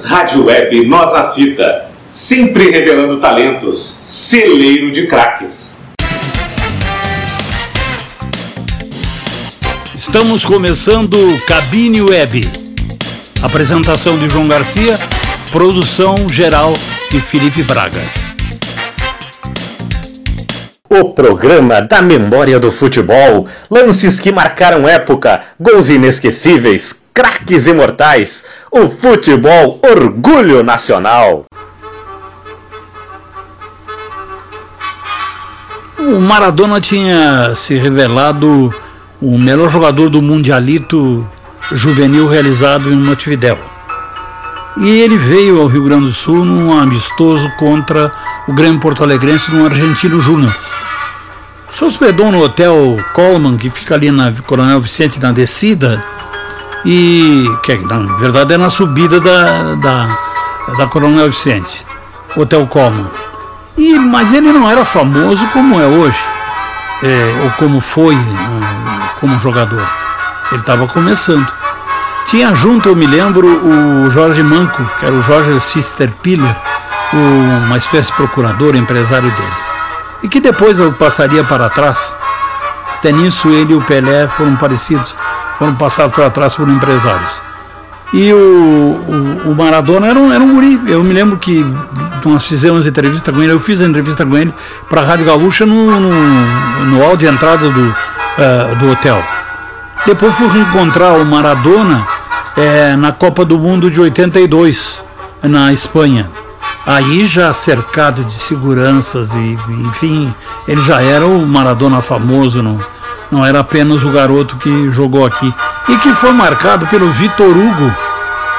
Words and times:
Rádio 0.00 0.46
Web 0.46 0.86
Nós 0.86 1.12
na 1.12 1.30
Fita, 1.30 1.86
sempre 2.08 2.70
revelando 2.70 3.20
talentos, 3.20 3.80
celeiro 3.80 4.90
de 4.90 5.06
craques. 5.06 5.78
Estamos 9.94 10.44
começando 10.44 11.16
Cabine 11.46 12.02
Web. 12.02 12.50
Apresentação 13.42 14.16
de 14.16 14.28
João 14.28 14.48
Garcia, 14.48 14.98
produção 15.50 16.28
geral 16.28 16.72
de 17.10 17.20
Felipe 17.20 17.62
Braga. 17.62 18.21
O 20.94 21.14
programa 21.14 21.80
da 21.80 22.02
memória 22.02 22.60
do 22.60 22.70
futebol, 22.70 23.46
lances 23.70 24.20
que 24.20 24.30
marcaram 24.30 24.86
época, 24.86 25.40
gols 25.58 25.88
inesquecíveis, 25.88 27.00
craques 27.14 27.66
imortais, 27.66 28.44
o 28.70 28.86
futebol 28.88 29.80
orgulho 29.82 30.62
nacional. 30.62 31.46
O 35.98 36.20
Maradona 36.20 36.78
tinha 36.78 37.54
se 37.56 37.78
revelado 37.78 38.70
o 39.18 39.38
melhor 39.38 39.70
jogador 39.70 40.10
do 40.10 40.20
Mundialito 40.20 41.26
juvenil 41.72 42.28
realizado 42.28 42.92
em 42.92 42.96
Montevidéu. 42.96 43.58
E 44.76 44.90
ele 45.00 45.16
veio 45.16 45.62
ao 45.62 45.68
Rio 45.68 45.84
Grande 45.84 46.04
do 46.04 46.12
Sul 46.12 46.44
num 46.44 46.78
amistoso 46.78 47.50
contra 47.58 48.12
o 48.46 48.52
Grêmio 48.52 48.78
Porto 48.78 49.02
Alegrense 49.02 49.54
no 49.54 49.64
Argentino 49.64 50.20
Júnior. 50.20 50.71
Se 51.74 51.84
hospedou 51.84 52.30
no 52.30 52.42
hotel 52.42 53.02
Coleman, 53.14 53.56
que 53.56 53.70
fica 53.70 53.94
ali 53.94 54.10
na 54.10 54.30
Coronel 54.30 54.80
Vicente, 54.80 55.18
na 55.18 55.32
descida, 55.32 56.04
e 56.84 57.46
que 57.62 57.76
na 57.78 58.16
verdade 58.18 58.54
é 58.54 58.58
na 58.58 58.68
subida 58.68 59.18
da, 59.18 59.74
da, 59.76 60.18
da 60.76 60.86
Coronel 60.86 61.30
Vicente, 61.30 61.86
Hotel 62.36 62.66
Coleman. 62.66 63.10
E, 63.78 63.98
mas 63.98 64.34
ele 64.34 64.52
não 64.52 64.70
era 64.70 64.84
famoso 64.84 65.46
como 65.48 65.80
é 65.80 65.86
hoje, 65.86 66.22
é, 67.02 67.44
ou 67.44 67.50
como 67.52 67.80
foi 67.80 68.16
como 69.18 69.38
jogador. 69.40 69.88
Ele 70.50 70.60
estava 70.60 70.86
começando. 70.86 71.50
Tinha 72.26 72.54
junto, 72.54 72.90
eu 72.90 72.96
me 72.96 73.06
lembro, 73.06 73.46
o 73.48 74.10
Jorge 74.10 74.42
Manco, 74.42 74.84
que 74.98 75.06
era 75.06 75.14
o 75.14 75.22
Jorge 75.22 75.58
Sister 75.60 76.12
Piller, 76.22 76.54
uma 77.12 77.78
espécie 77.78 78.10
de 78.10 78.16
procurador, 78.16 78.76
empresário 78.76 79.30
dele. 79.30 79.61
E 80.22 80.28
que 80.28 80.40
depois 80.40 80.78
eu 80.78 80.92
passaria 80.92 81.42
para 81.44 81.68
trás. 81.68 82.14
Até 82.94 83.10
nisso 83.10 83.48
ele 83.48 83.72
e 83.72 83.74
o 83.74 83.82
Pelé 83.82 84.28
foram 84.28 84.54
parecidos, 84.56 85.16
foram 85.58 85.74
passados 85.74 86.14
para 86.14 86.30
trás 86.30 86.54
por 86.54 86.68
empresários. 86.68 87.42
E 88.12 88.32
o, 88.32 88.36
o, 88.36 89.50
o, 89.50 89.56
Maradona 89.56 90.06
era 90.06 90.18
um, 90.18 90.32
era 90.32 90.44
um 90.44 90.52
guri. 90.52 90.80
Eu 90.86 91.02
me 91.02 91.14
lembro 91.14 91.38
que 91.38 91.64
nós 92.24 92.46
fizemos 92.46 92.86
entrevista 92.86 93.32
com 93.32 93.42
ele, 93.42 93.52
eu 93.52 93.58
fiz 93.58 93.80
a 93.80 93.84
entrevista 93.84 94.24
com 94.24 94.36
ele 94.36 94.52
para 94.88 95.00
a 95.00 95.04
Rádio 95.04 95.26
Gaúcha 95.26 95.64
no, 95.64 95.98
no, 95.98 96.84
no 96.84 96.98
hall 97.00 97.16
de 97.16 97.26
entrada 97.26 97.70
do, 97.70 97.88
uh, 97.88 98.76
do 98.78 98.90
hotel. 98.90 99.22
Depois 100.06 100.34
fui 100.34 100.48
reencontrar 100.48 101.16
o 101.16 101.24
Maradona 101.24 102.06
é, 102.56 102.96
na 102.96 103.12
Copa 103.12 103.44
do 103.44 103.58
Mundo 103.58 103.90
de 103.90 104.00
82, 104.00 105.02
na 105.42 105.72
Espanha. 105.72 106.28
Aí 106.84 107.24
já 107.26 107.54
cercado 107.54 108.24
de 108.24 108.32
seguranças 108.32 109.34
e, 109.34 109.58
enfim, 109.86 110.34
ele 110.66 110.80
já 110.80 111.00
era 111.00 111.24
o 111.26 111.46
Maradona 111.46 112.02
famoso, 112.02 112.62
não, 112.62 112.80
não 113.30 113.46
era 113.46 113.60
apenas 113.60 114.04
o 114.04 114.10
garoto 114.10 114.56
que 114.56 114.90
jogou 114.90 115.24
aqui. 115.24 115.54
E 115.88 115.96
que 115.98 116.12
foi 116.14 116.32
marcado 116.32 116.86
pelo 116.88 117.10
Vitor 117.10 117.56
Hugo, 117.56 117.94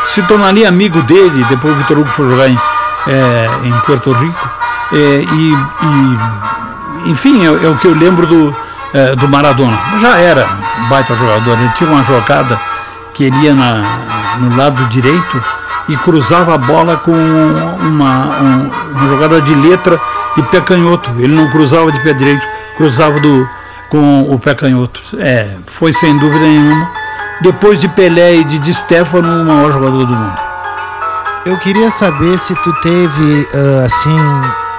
que 0.03 0.11
se 0.11 0.21
tornaria 0.23 0.69
amigo 0.69 1.01
dele, 1.01 1.45
depois 1.49 1.75
o 1.75 1.77
Vitor 1.79 1.99
Hugo 1.99 2.09
foi 2.09 2.29
jogar 2.29 2.47
em, 2.47 2.57
é, 3.07 3.49
em 3.63 3.79
Porto 3.81 4.13
Rico. 4.13 4.49
É, 4.93 4.95
e, 4.95 5.53
e, 5.53 7.09
enfim, 7.11 7.41
é, 7.45 7.65
é, 7.65 7.67
o 7.67 7.75
que 7.75 7.87
eu 7.87 7.93
lembro 7.93 8.25
do, 8.25 8.55
é, 8.93 9.15
do 9.17 9.27
Maradona. 9.27 9.77
Já 9.99 10.17
era 10.17 10.47
um 10.79 10.87
baita 10.87 11.15
jogador, 11.17 11.59
ele 11.59 11.69
tinha 11.75 11.89
uma 11.89 12.03
jogada 12.03 12.59
que 13.13 13.25
ele 13.25 13.37
ia 13.37 13.53
na, 13.53 14.37
no 14.39 14.55
lado 14.55 14.85
direito 14.87 15.43
e 15.89 15.97
cruzava 15.97 16.55
a 16.55 16.57
bola 16.57 16.97
com 16.97 17.11
uma, 17.11 18.39
um, 18.41 18.71
uma 18.91 19.07
jogada 19.09 19.41
de 19.41 19.53
letra 19.53 19.99
e 20.37 20.43
pé 20.43 20.61
canhoto. 20.61 21.09
Ele 21.17 21.33
não 21.33 21.49
cruzava 21.49 21.91
de 21.91 21.99
pé 22.01 22.13
direito, 22.13 22.45
cruzava 22.77 23.19
do, 23.19 23.47
com 23.89 24.23
o 24.23 24.39
pé 24.39 24.55
canhoto. 24.55 25.01
É, 25.19 25.57
foi 25.65 25.91
sem 25.93 26.17
dúvida 26.17 26.45
nenhuma, 26.45 26.89
depois 27.41 27.79
de 27.79 27.87
Pelé 27.87 28.35
e 28.35 28.43
de 28.43 28.59
Di 28.59 28.73
Stefano, 28.73 29.41
o 29.41 29.45
maior 29.45 29.71
jogador 29.71 30.05
do 30.05 30.13
mundo. 30.13 30.37
Eu 31.45 31.57
queria 31.57 31.91
saber 31.91 32.37
se 32.37 32.55
tu 32.55 32.71
teve, 32.79 33.47
uh, 33.53 33.85
assim, 33.85 34.17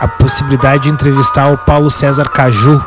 a 0.01 0.09
possibilidade 0.09 0.85
de 0.85 0.91
entrevistar 0.91 1.53
o 1.53 1.59
Paulo 1.59 1.91
César 1.91 2.31
Caju 2.31 2.83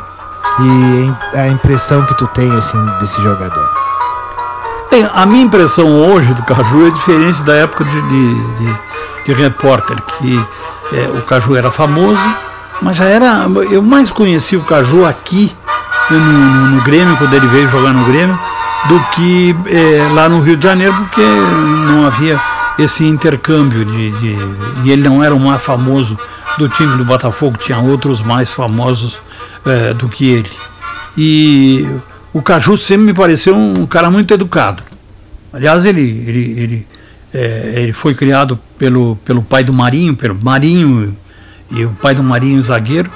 e 0.60 1.38
a 1.38 1.46
impressão 1.46 2.04
que 2.04 2.14
tu 2.14 2.26
tem 2.26 2.50
assim 2.56 2.78
desse 2.98 3.22
jogador? 3.22 3.77
Bem, 4.90 5.06
a 5.12 5.26
minha 5.26 5.44
impressão 5.44 5.86
hoje 5.86 6.32
do 6.32 6.42
Caju 6.44 6.86
é 6.86 6.90
diferente 6.90 7.42
da 7.42 7.54
época 7.54 7.84
de, 7.84 8.02
de, 8.02 8.34
de, 8.54 8.76
de 9.26 9.32
repórter, 9.34 10.00
que 10.00 10.46
é, 10.92 11.10
o 11.10 11.22
Caju 11.22 11.56
era 11.56 11.70
famoso, 11.70 12.22
mas 12.80 12.96
já 12.96 13.04
era. 13.04 13.46
Eu 13.70 13.82
mais 13.82 14.10
conheci 14.10 14.56
o 14.56 14.62
Caju 14.62 15.04
aqui 15.04 15.54
no, 16.10 16.18
no, 16.18 16.66
no 16.70 16.82
Grêmio, 16.82 17.18
quando 17.18 17.34
ele 17.34 17.46
veio 17.48 17.68
jogar 17.68 17.92
no 17.92 18.02
Grêmio, 18.06 18.38
do 18.88 18.98
que 19.10 19.54
é, 19.66 20.08
lá 20.14 20.26
no 20.26 20.40
Rio 20.40 20.56
de 20.56 20.64
Janeiro, 20.64 20.94
porque 20.94 21.20
não 21.20 22.06
havia 22.06 22.40
esse 22.78 23.04
intercâmbio 23.04 23.84
de, 23.84 24.10
de, 24.12 24.38
e 24.84 24.90
ele 24.90 25.06
não 25.06 25.22
era 25.22 25.34
o 25.34 25.40
mais 25.40 25.62
famoso 25.62 26.18
do 26.56 26.66
time 26.66 26.96
do 26.96 27.04
Botafogo, 27.04 27.58
tinha 27.58 27.78
outros 27.78 28.22
mais 28.22 28.50
famosos 28.50 29.20
é, 29.66 29.92
do 29.92 30.08
que 30.08 30.30
ele. 30.30 30.50
E 31.14 32.00
o 32.32 32.42
Caju 32.42 32.76
sempre 32.76 33.06
me 33.06 33.14
pareceu 33.14 33.56
um 33.56 33.86
cara 33.86 34.10
muito 34.10 34.32
educado. 34.32 34.82
Aliás, 35.52 35.84
ele, 35.84 36.02
ele, 36.26 36.60
ele, 36.60 36.86
é, 37.32 37.74
ele 37.76 37.92
foi 37.92 38.14
criado 38.14 38.58
pelo, 38.78 39.16
pelo 39.24 39.42
pai 39.42 39.64
do 39.64 39.72
Marinho, 39.72 40.14
pelo 40.14 40.38
Marinho 40.40 41.16
e 41.70 41.84
o 41.84 41.90
pai 41.90 42.14
do 42.14 42.22
Marinho 42.22 42.60
zagueiro 42.62 43.10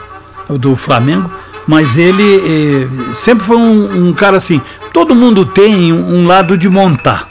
do 0.48 0.74
Flamengo, 0.76 1.30
mas 1.66 1.96
ele 1.96 2.88
é, 3.10 3.14
sempre 3.14 3.44
foi 3.44 3.56
um, 3.56 4.08
um, 4.08 4.12
cara 4.12 4.36
assim. 4.36 4.60
Todo 4.92 5.14
mundo 5.14 5.46
tem 5.46 5.92
um, 5.92 6.26
lado 6.26 6.56
de 6.56 6.68
montar, 6.68 7.28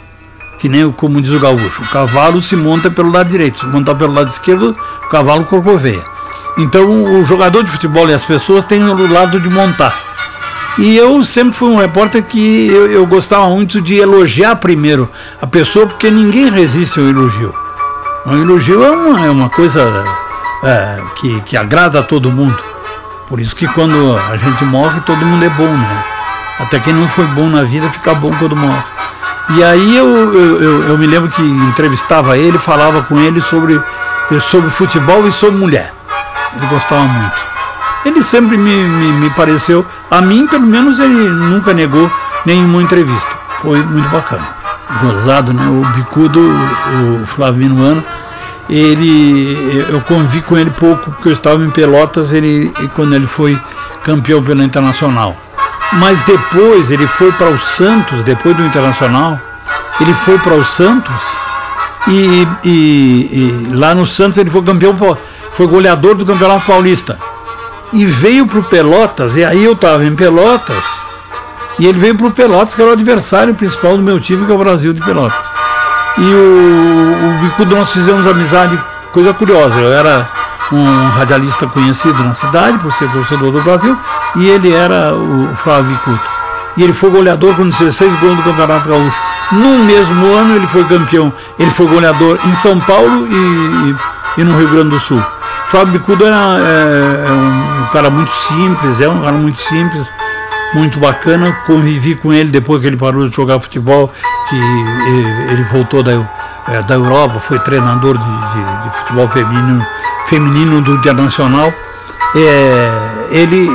que 0.59 0.69
nem 0.69 0.91
como 0.91 1.21
diz 1.21 1.31
o 1.31 1.39
gaúcho. 1.39 1.83
O 1.83 1.89
cavalo 1.89 2.41
se 2.41 2.55
monta 2.55 2.89
pelo 2.89 3.11
lado 3.11 3.29
direito, 3.29 3.59
se 3.59 3.65
montar 3.65 3.95
pelo 3.95 4.13
lado 4.13 4.29
esquerdo, 4.29 4.75
o 5.05 5.09
cavalo 5.09 5.45
corcoveia. 5.45 6.03
Então, 6.57 7.19
o 7.19 7.23
jogador 7.23 7.63
de 7.63 7.71
futebol 7.71 8.09
e 8.09 8.13
as 8.13 8.25
pessoas 8.25 8.65
têm 8.65 8.83
o 8.83 9.11
lado 9.11 9.39
de 9.39 9.49
montar. 9.49 10.10
E 10.77 10.95
eu 10.95 11.23
sempre 11.23 11.57
fui 11.57 11.69
um 11.69 11.77
repórter 11.77 12.23
que 12.23 12.67
eu, 12.67 12.89
eu, 12.91 13.05
gostava 13.05 13.47
muito 13.49 13.81
de 13.81 13.97
elogiar 13.97 14.55
primeiro 14.55 15.09
a 15.41 15.45
pessoa, 15.45 15.85
porque 15.85 16.09
ninguém 16.09 16.49
resiste 16.49 16.99
ao 16.99 17.05
elogio. 17.05 17.53
Um 18.25 18.41
elogio 18.41 18.83
é 18.83 18.91
uma, 18.91 19.25
é 19.25 19.29
uma 19.29 19.49
coisa 19.49 19.81
é, 20.63 21.01
que, 21.15 21.41
que 21.41 21.57
agrada 21.57 21.99
a 21.99 22.03
todo 22.03 22.31
mundo. 22.31 22.57
Por 23.27 23.39
isso 23.39 23.55
que 23.55 23.67
quando 23.67 24.17
a 24.17 24.37
gente 24.37 24.63
morre, 24.63 25.01
todo 25.01 25.25
mundo 25.25 25.43
é 25.43 25.49
bom, 25.49 25.75
né? 25.77 26.05
Até 26.59 26.79
quem 26.79 26.93
não 26.93 27.07
foi 27.07 27.25
bom 27.25 27.49
na 27.49 27.63
vida 27.63 27.89
fica 27.89 28.13
bom 28.13 28.31
quando 28.37 28.55
morre. 28.55 28.83
E 29.49 29.63
aí 29.63 29.97
eu, 29.97 30.07
eu, 30.07 30.61
eu, 30.61 30.83
eu 30.83 30.97
me 30.97 31.07
lembro 31.07 31.29
que 31.29 31.41
entrevistava 31.41 32.37
ele, 32.37 32.57
falava 32.57 33.01
com 33.03 33.19
ele 33.19 33.41
sobre, 33.41 33.81
sobre 34.39 34.69
futebol 34.69 35.27
e 35.27 35.33
sobre 35.33 35.57
mulher. 35.57 35.93
Ele 36.55 36.65
gostava 36.67 37.03
muito. 37.03 37.50
Ele 38.05 38.23
sempre 38.23 38.57
me, 38.57 38.75
me, 38.83 39.13
me 39.13 39.29
pareceu, 39.31 39.85
a 40.09 40.21
mim 40.21 40.47
pelo 40.47 40.65
menos 40.65 40.99
ele 40.99 41.29
nunca 41.29 41.73
negou 41.73 42.11
nenhuma 42.45 42.81
entrevista. 42.81 43.29
Foi 43.61 43.83
muito 43.83 44.09
bacana. 44.09 44.47
Gozado, 45.01 45.53
né? 45.53 45.67
O 45.67 45.85
bicudo, 45.95 46.39
o 46.41 47.25
Flavino 47.27 47.81
Ano, 47.81 48.03
ele, 48.69 49.85
eu 49.89 50.01
convivi 50.01 50.41
com 50.41 50.57
ele 50.57 50.71
pouco 50.71 51.11
porque 51.11 51.29
eu 51.29 51.33
estava 51.33 51.63
em 51.63 51.69
Pelotas 51.69 52.33
ele, 52.33 52.73
quando 52.95 53.13
ele 53.13 53.27
foi 53.27 53.59
campeão 54.03 54.41
pelo 54.41 54.63
Internacional. 54.63 55.35
Mas 55.93 56.21
depois 56.21 56.89
ele 56.89 57.07
foi 57.07 57.31
para 57.33 57.49
o 57.49 57.59
Santos, 57.59 58.23
depois 58.23 58.55
do 58.55 58.63
Internacional, 58.63 59.39
ele 59.99 60.13
foi 60.13 60.39
para 60.39 60.55
o 60.55 60.63
Santos 60.63 61.31
e, 62.07 62.47
e, 62.63 62.69
e, 62.71 63.73
lá 63.73 63.93
no 63.93 64.07
Santos 64.07 64.37
ele 64.37 64.49
foi 64.49 64.63
campeão 64.63 64.95
foi 65.51 65.67
goleador 65.67 66.15
do 66.15 66.25
Campeonato 66.25 66.65
Paulista. 66.65 67.19
E 67.93 68.05
veio 68.05 68.47
para 68.47 68.59
o 68.59 68.63
Pelotas, 68.63 69.35
e 69.35 69.43
aí 69.43 69.63
eu 69.63 69.73
estava 69.73 70.05
em 70.05 70.15
Pelotas, 70.15 70.85
e 71.77 71.85
ele 71.85 71.99
veio 71.99 72.15
para 72.15 72.27
o 72.27 72.31
Pelotas, 72.31 72.75
que 72.75 72.81
era 72.81 72.91
o 72.91 72.93
adversário 72.93 73.55
principal 73.55 73.97
do 73.97 74.03
meu 74.03 74.19
time, 74.19 74.45
que 74.45 74.51
é 74.51 74.55
o 74.55 74.57
Brasil 74.57 74.93
de 74.93 75.01
Pelotas. 75.01 75.51
E 76.17 76.21
o, 76.21 77.27
o 77.27 77.41
Bicudo 77.41 77.75
nós 77.75 77.91
fizemos 77.91 78.27
amizade, 78.27 78.79
coisa 79.11 79.33
curiosa. 79.33 79.79
Eu 79.79 79.91
era 79.91 80.29
um 80.71 81.09
radialista 81.09 81.67
conhecido 81.67 82.23
na 82.23 82.33
cidade, 82.33 82.77
por 82.79 82.93
ser 82.93 83.09
torcedor 83.11 83.51
do 83.51 83.61
Brasil, 83.61 83.97
e 84.35 84.47
ele 84.47 84.71
era 84.71 85.13
o 85.15 85.55
Flávio 85.55 85.91
Bicudo. 85.91 86.19
E 86.77 86.83
ele 86.83 86.93
foi 86.93 87.09
goleador 87.09 87.55
com 87.55 87.67
16 87.67 88.15
gols 88.19 88.37
do 88.37 88.43
Campeonato 88.43 88.87
Gaúcho. 88.87 89.21
No 89.51 89.79
mesmo 89.79 90.25
ano 90.33 90.55
ele 90.55 90.67
foi 90.67 90.85
campeão, 90.85 91.33
ele 91.59 91.71
foi 91.71 91.87
goleador 91.87 92.39
em 92.45 92.53
São 92.53 92.79
Paulo 92.79 93.27
e, 93.27 93.95
e 94.37 94.43
no 94.43 94.57
Rio 94.57 94.69
Grande 94.69 94.91
do 94.91 94.99
Sul. 94.99 95.21
Fábio 95.71 95.93
Bicudo 95.93 96.25
era 96.25 96.59
é, 96.59 97.27
é 97.29 97.31
um, 97.31 97.87
cara 97.93 98.09
muito 98.09 98.33
simples, 98.33 98.99
é 98.99 99.07
um 99.07 99.21
cara 99.21 99.37
muito 99.37 99.57
simples, 99.57 100.11
muito 100.73 100.99
bacana. 100.99 101.53
Convivi 101.65 102.13
com 102.13 102.33
ele 102.33 102.51
depois 102.51 102.81
que 102.81 102.87
ele 102.87 102.97
parou 102.97 103.25
de 103.29 103.33
jogar 103.33 103.57
futebol, 103.61 104.11
que 104.49 104.55
ele, 105.49 105.63
voltou 105.63 106.03
da, 106.03 106.11
é, 106.67 106.81
da 106.81 106.95
Europa, 106.95 107.39
foi 107.39 107.57
treinador 107.59 108.17
de, 108.17 108.23
de, 108.25 108.83
de 108.83 108.97
futebol 108.97 109.29
feminino, 109.29 109.87
feminino 110.25 110.81
do 110.81 110.95
Internacional. 110.95 111.73
É, 112.35 113.27
ele, 113.29 113.69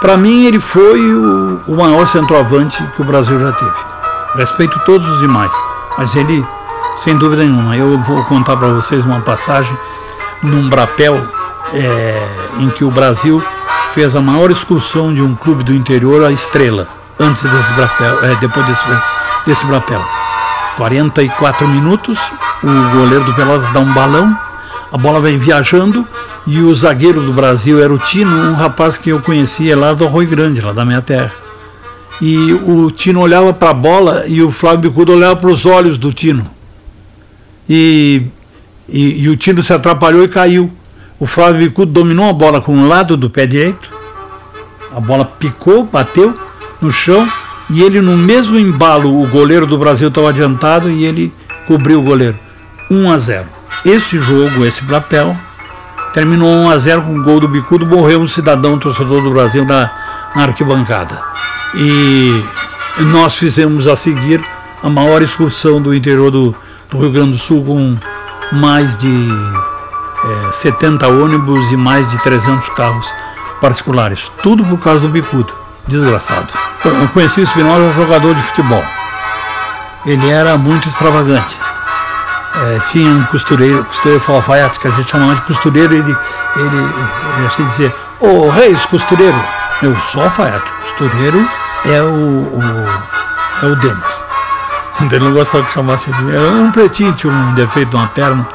para 0.00 0.16
mim, 0.16 0.46
ele 0.46 0.58
foi 0.58 1.00
o, 1.14 1.60
o 1.68 1.76
maior 1.76 2.08
centroavante 2.08 2.82
que 2.96 3.02
o 3.02 3.04
Brasil 3.04 3.38
já 3.38 3.52
teve. 3.52 3.76
Respeito 4.34 4.80
todos 4.80 5.08
os 5.08 5.20
demais, 5.20 5.52
mas 5.96 6.12
ele, 6.16 6.44
sem 6.96 7.16
dúvida 7.16 7.44
nenhuma, 7.44 7.76
eu 7.76 7.96
vou 8.00 8.24
contar 8.24 8.56
para 8.56 8.72
vocês 8.72 9.04
uma 9.04 9.20
passagem 9.20 9.78
num 10.42 10.68
brapel 10.68 11.26
é, 11.72 12.28
em 12.58 12.70
que 12.70 12.84
o 12.84 12.90
Brasil 12.90 13.42
fez 13.92 14.14
a 14.14 14.20
maior 14.20 14.50
excursão 14.50 15.12
de 15.12 15.22
um 15.22 15.34
clube 15.34 15.64
do 15.64 15.74
interior 15.74 16.24
à 16.24 16.32
Estrela, 16.32 16.88
antes 17.18 17.42
desse 17.42 17.72
brapel, 17.72 18.24
é, 18.24 18.36
depois 18.36 18.66
desse, 18.66 18.84
desse 19.46 19.66
brapel. 19.66 20.04
44 20.76 21.68
minutos, 21.68 22.32
o 22.62 22.96
goleiro 22.96 23.24
do 23.24 23.34
Pelotas 23.34 23.70
dá 23.70 23.80
um 23.80 23.92
balão, 23.92 24.36
a 24.92 24.96
bola 24.96 25.20
vem 25.20 25.38
viajando 25.38 26.06
e 26.46 26.60
o 26.60 26.74
zagueiro 26.74 27.22
do 27.22 27.32
Brasil 27.32 27.82
era 27.82 27.92
o 27.92 27.98
Tino, 27.98 28.50
um 28.50 28.54
rapaz 28.54 28.96
que 28.96 29.10
eu 29.10 29.20
conhecia 29.20 29.76
lá 29.76 29.92
do 29.92 30.04
Arroio 30.04 30.28
Grande, 30.28 30.60
lá 30.60 30.72
da 30.72 30.84
minha 30.84 31.02
terra. 31.02 31.32
E 32.20 32.52
o 32.52 32.90
Tino 32.90 33.20
olhava 33.20 33.52
para 33.52 33.70
a 33.70 33.74
bola 33.74 34.26
e 34.26 34.42
o 34.42 34.50
Flávio 34.50 34.90
Bicudo 34.90 35.12
olhava 35.12 35.36
para 35.36 35.50
os 35.50 35.64
olhos 35.64 35.96
do 35.96 36.12
Tino. 36.12 36.44
E, 37.68 38.26
e, 38.90 39.22
e, 39.22 39.28
o 39.28 39.36
Tino 39.36 39.62
se 39.62 39.72
atrapalhou 39.72 40.24
e 40.24 40.28
caiu. 40.28 40.70
O 41.18 41.26
Flávio 41.26 41.60
Bicudo 41.60 41.92
dominou 41.92 42.28
a 42.28 42.32
bola 42.32 42.60
com 42.60 42.76
o 42.76 42.88
lado 42.88 43.16
do 43.16 43.30
pé 43.30 43.46
direito. 43.46 43.90
A 44.94 45.00
bola 45.00 45.24
picou, 45.24 45.84
bateu 45.84 46.34
no 46.80 46.92
chão 46.92 47.30
e 47.68 47.82
ele 47.82 48.00
no 48.00 48.16
mesmo 48.16 48.58
embalo, 48.58 49.22
o 49.22 49.28
goleiro 49.28 49.64
do 49.64 49.78
Brasil 49.78 50.08
estava 50.08 50.30
adiantado 50.30 50.90
e 50.90 51.04
ele 51.04 51.32
cobriu 51.66 52.00
o 52.00 52.02
goleiro. 52.02 52.36
1 52.90 53.10
a 53.10 53.18
0. 53.18 53.46
Esse 53.84 54.18
jogo, 54.18 54.64
esse 54.64 54.82
papel, 54.82 55.36
terminou 56.12 56.48
1 56.48 56.70
a 56.70 56.78
0 56.78 57.02
com 57.02 57.16
o 57.16 57.22
gol 57.22 57.38
do 57.38 57.46
Bicudo, 57.46 57.86
morreu 57.86 58.20
um 58.20 58.26
cidadão 58.26 58.78
torcedor 58.78 59.22
do 59.22 59.30
Brasil 59.30 59.64
na, 59.64 59.90
na 60.34 60.42
arquibancada. 60.42 61.22
E 61.76 62.42
nós 62.98 63.36
fizemos 63.36 63.86
a 63.86 63.94
seguir 63.94 64.44
a 64.82 64.90
maior 64.90 65.22
excursão 65.22 65.80
do 65.80 65.94
interior 65.94 66.30
do, 66.30 66.54
do 66.90 66.98
Rio 66.98 67.12
Grande 67.12 67.32
do 67.32 67.38
Sul 67.38 67.64
com 67.64 67.96
mais 68.52 68.96
de 68.96 69.28
é, 70.48 70.52
70 70.52 71.06
ônibus 71.08 71.70
e 71.72 71.76
mais 71.76 72.06
de 72.08 72.20
300 72.22 72.68
carros 72.70 73.12
particulares. 73.60 74.30
Tudo 74.42 74.64
por 74.64 74.78
causa 74.78 75.00
do 75.00 75.08
Bicudo. 75.08 75.52
Desgraçado. 75.86 76.52
Eu 76.84 77.08
conheci 77.08 77.40
o 77.40 77.44
Espinosa 77.44 77.92
jogador 77.94 78.34
de 78.34 78.42
futebol. 78.42 78.84
Ele 80.06 80.30
era 80.30 80.56
muito 80.56 80.88
extravagante 80.88 81.56
é, 82.54 82.80
tinha 82.80 83.10
um 83.10 83.24
costureiro, 83.24 83.84
costureiro 83.84 84.22
alfaiate, 84.28 84.78
que 84.78 84.88
a 84.88 84.90
gente 84.90 85.10
chamava 85.10 85.36
de 85.36 85.42
costureiro, 85.42 85.94
ele, 85.94 86.16
ele 86.56 87.46
assim 87.46 87.64
dizia, 87.66 87.94
ô 88.18 88.26
oh, 88.26 88.50
Reis, 88.50 88.84
costureiro, 88.86 89.38
eu 89.82 89.98
sou 90.00 90.22
alfaiate, 90.22 90.70
costureiro 90.82 91.48
é 91.86 92.02
o, 92.02 92.06
o 92.06 92.60
é 93.62 93.66
o 93.66 93.76
Denner. 93.76 94.09
Ele 95.10 95.24
não 95.24 95.32
gostava 95.32 95.64
que 95.64 95.72
chamasse 95.72 96.10
ele. 96.10 96.36
Era 96.36 96.50
um 96.50 96.70
pretinho, 96.70 97.12
tinha 97.12 97.32
um 97.32 97.54
defeito 97.54 97.96
numa 97.96 98.08
perna. 98.08 98.46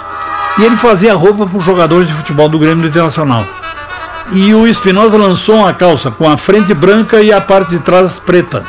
E 0.58 0.64
ele 0.64 0.76
fazia 0.78 1.14
roupa 1.14 1.46
para 1.46 1.58
os 1.58 1.64
jogadores 1.64 2.08
de 2.08 2.14
futebol 2.14 2.48
do 2.48 2.60
Grêmio 2.60 2.88
Internacional. 2.88 3.46
E 4.32 4.54
o 4.56 4.66
Espinosa 4.68 5.18
lançou 5.18 5.56
uma 5.56 5.74
calça 5.74 6.10
com 6.10 6.30
a 6.30 6.38
frente 6.38 6.74
branca 6.74 7.22
e 7.22 7.32
a 7.32 7.42
parte 7.42 7.70
de 7.72 7.80
trás 7.80 8.18
preta. 8.18 8.66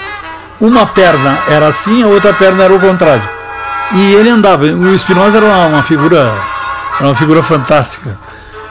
Uma 0.60 0.86
perna 0.86 1.38
era 1.48 1.68
assim, 1.68 2.02
a 2.02 2.06
outra 2.06 2.32
perna 2.32 2.64
era 2.64 2.74
o 2.74 2.80
contrário. 2.80 3.28
E 3.92 4.14
ele 4.14 4.28
andava. 4.28 4.64
O 4.64 4.94
Espinosa 4.94 5.36
era 5.36 5.46
uma, 5.46 5.66
uma, 5.66 5.82
figura, 5.82 6.32
era 6.98 7.08
uma 7.08 7.14
figura 7.14 7.42
fantástica. 7.42 8.18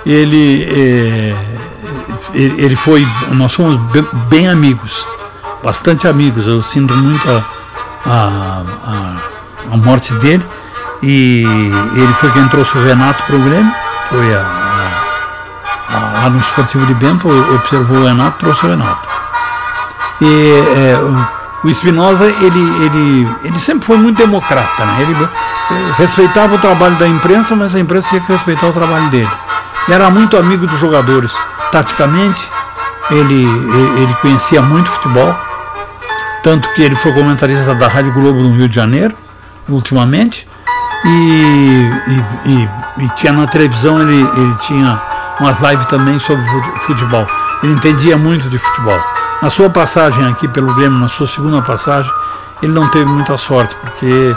Ele, 0.05 0.63
é, 0.69 1.35
ele, 2.33 2.75
foi, 2.75 3.07
nós 3.31 3.53
fomos 3.53 3.77
bem, 4.29 4.47
amigos, 4.47 5.07
bastante 5.63 6.07
amigos. 6.07 6.45
Eu 6.45 6.61
sinto 6.61 6.93
muito 6.93 7.45
a, 8.05 8.11
a, 8.11 8.91
a, 8.91 9.73
a, 9.73 9.77
morte 9.77 10.13
dele. 10.15 10.45
E 11.03 11.43
ele 11.95 12.13
foi 12.13 12.31
quem 12.31 12.47
trouxe 12.47 12.77
o 12.77 12.83
Renato 12.83 13.23
para 13.23 13.35
o 13.35 13.39
Grêmio. 13.39 13.73
Foi 14.07 14.35
a, 14.35 14.55
lá 15.89 16.29
no 16.29 16.39
Esportivo 16.39 16.85
de 16.85 16.93
Bento, 16.95 17.27
observou 17.53 17.99
o 17.99 18.05
Renato, 18.05 18.39
trouxe 18.39 18.65
o 18.65 18.69
Renato. 18.69 19.07
E 20.21 20.51
é, 20.75 20.97
o 21.65 21.69
Espinosa 21.69 22.25
ele, 22.25 22.85
ele, 22.85 23.35
ele 23.43 23.59
sempre 23.59 23.87
foi 23.87 23.97
muito 23.97 24.17
democrata, 24.17 24.85
né? 24.85 25.01
ele 25.01 25.23
eh, 25.23 25.93
respeitava 25.97 26.53
o 26.53 26.59
trabalho 26.59 26.95
da 26.95 27.07
imprensa, 27.07 27.55
mas 27.55 27.75
a 27.75 27.79
imprensa 27.79 28.09
tinha 28.09 28.21
que 28.21 28.31
respeitar 28.31 28.67
o 28.67 28.71
trabalho 28.71 29.09
dele. 29.09 29.29
Ele 29.87 29.95
era 29.95 30.09
muito 30.11 30.37
amigo 30.37 30.67
dos 30.67 30.79
jogadores, 30.79 31.35
taticamente, 31.71 32.47
ele, 33.09 33.45
ele 33.97 34.13
conhecia 34.21 34.61
muito 34.61 34.91
futebol, 34.91 35.35
tanto 36.45 36.69
que 36.73 36.83
ele 36.83 36.95
foi 36.95 37.11
comentarista 37.11 37.73
da 37.73 37.87
Rádio 37.87 38.13
Globo 38.13 38.39
no 38.39 38.55
Rio 38.55 38.69
de 38.69 38.75
Janeiro, 38.75 39.17
ultimamente, 39.67 40.47
e, 41.03 41.89
e, 42.07 42.23
e, 42.51 42.69
e 43.03 43.09
tinha 43.15 43.33
na 43.33 43.47
televisão, 43.47 43.99
ele, 43.99 44.13
ele 44.13 44.55
tinha 44.61 45.01
umas 45.39 45.59
lives 45.59 45.87
também 45.87 46.19
sobre 46.19 46.45
futebol. 46.81 47.27
Ele 47.63 47.73
entendia 47.73 48.15
muito 48.15 48.47
de 48.47 48.59
futebol. 48.59 48.99
Na 49.41 49.49
sua 49.49 49.71
passagem 49.71 50.23
aqui 50.27 50.47
pelo 50.47 50.71
Grêmio, 50.75 50.99
na 50.99 51.07
sua 51.07 51.25
segunda 51.25 51.63
passagem, 51.63 52.11
ele 52.61 52.73
não 52.73 52.87
teve 52.89 53.05
muita 53.05 53.35
sorte, 53.37 53.75
porque 53.81 54.35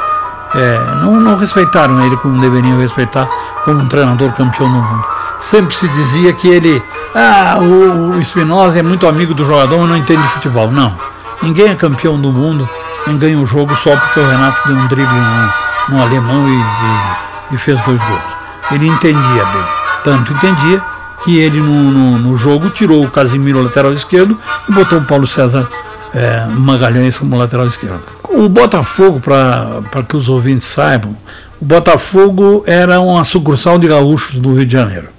é, 0.54 0.94
não, 1.02 1.20
não 1.20 1.36
respeitaram 1.36 2.02
ele 2.06 2.16
como 2.16 2.40
deveriam 2.40 2.78
respeitar, 2.78 3.28
como 3.66 3.80
um 3.80 3.86
treinador 3.86 4.32
campeão 4.32 4.66
no 4.66 4.80
mundo. 4.80 5.04
Sempre 5.38 5.76
se 5.76 5.86
dizia 5.90 6.32
que 6.32 6.48
ele, 6.48 6.82
ah, 7.14 7.58
o, 7.60 8.18
Espinosa 8.18 8.78
é 8.78 8.82
muito 8.82 9.06
amigo 9.06 9.34
do 9.34 9.44
jogador, 9.44 9.78
mas 9.80 9.88
não 9.90 9.96
entende 9.96 10.22
de 10.22 10.28
futebol. 10.28 10.70
Não, 10.70 10.98
ninguém 11.42 11.68
é 11.70 11.74
campeão 11.74 12.20
do 12.20 12.32
mundo, 12.32 12.68
nem 13.06 13.18
ganha 13.18 13.38
o 13.38 13.46
jogo 13.46 13.74
só 13.76 13.96
porque 13.96 14.20
o 14.20 14.28
Renato 14.28 14.68
deu 14.68 14.76
um 14.76 14.86
drible 14.88 15.14
no, 15.14 15.96
no 15.96 16.02
alemão 16.02 16.48
e, 16.48 17.52
e, 17.52 17.54
e 17.54 17.58
fez 17.58 17.80
dois 17.82 18.02
gols. 18.02 18.36
Ele 18.70 18.86
entendia 18.86 19.44
bem, 19.46 19.64
tanto 20.04 20.32
entendia 20.32 20.82
que 21.24 21.38
ele 21.38 21.60
no, 21.60 21.90
no, 21.90 22.18
no, 22.18 22.36
jogo 22.36 22.70
tirou 22.70 23.04
o 23.04 23.10
Casimiro 23.10 23.62
lateral 23.62 23.92
esquerdo 23.92 24.38
e 24.68 24.72
botou 24.72 24.98
o 24.98 25.04
Paulo 25.04 25.26
César 25.26 25.68
é, 26.14 26.46
Magalhães 26.46 27.18
como 27.18 27.36
lateral 27.36 27.66
esquerdo. 27.66 28.06
O 28.24 28.48
Botafogo, 28.48 29.20
para 29.20 30.02
que 30.06 30.16
os 30.16 30.28
ouvintes 30.28 30.66
saibam, 30.66 31.16
o 31.60 31.64
Botafogo 31.64 32.62
era 32.66 33.00
uma 33.00 33.24
sucursal 33.24 33.78
de 33.78 33.88
gaúchos 33.88 34.36
do 34.36 34.54
Rio 34.54 34.66
de 34.66 34.72
Janeiro. 34.72 35.17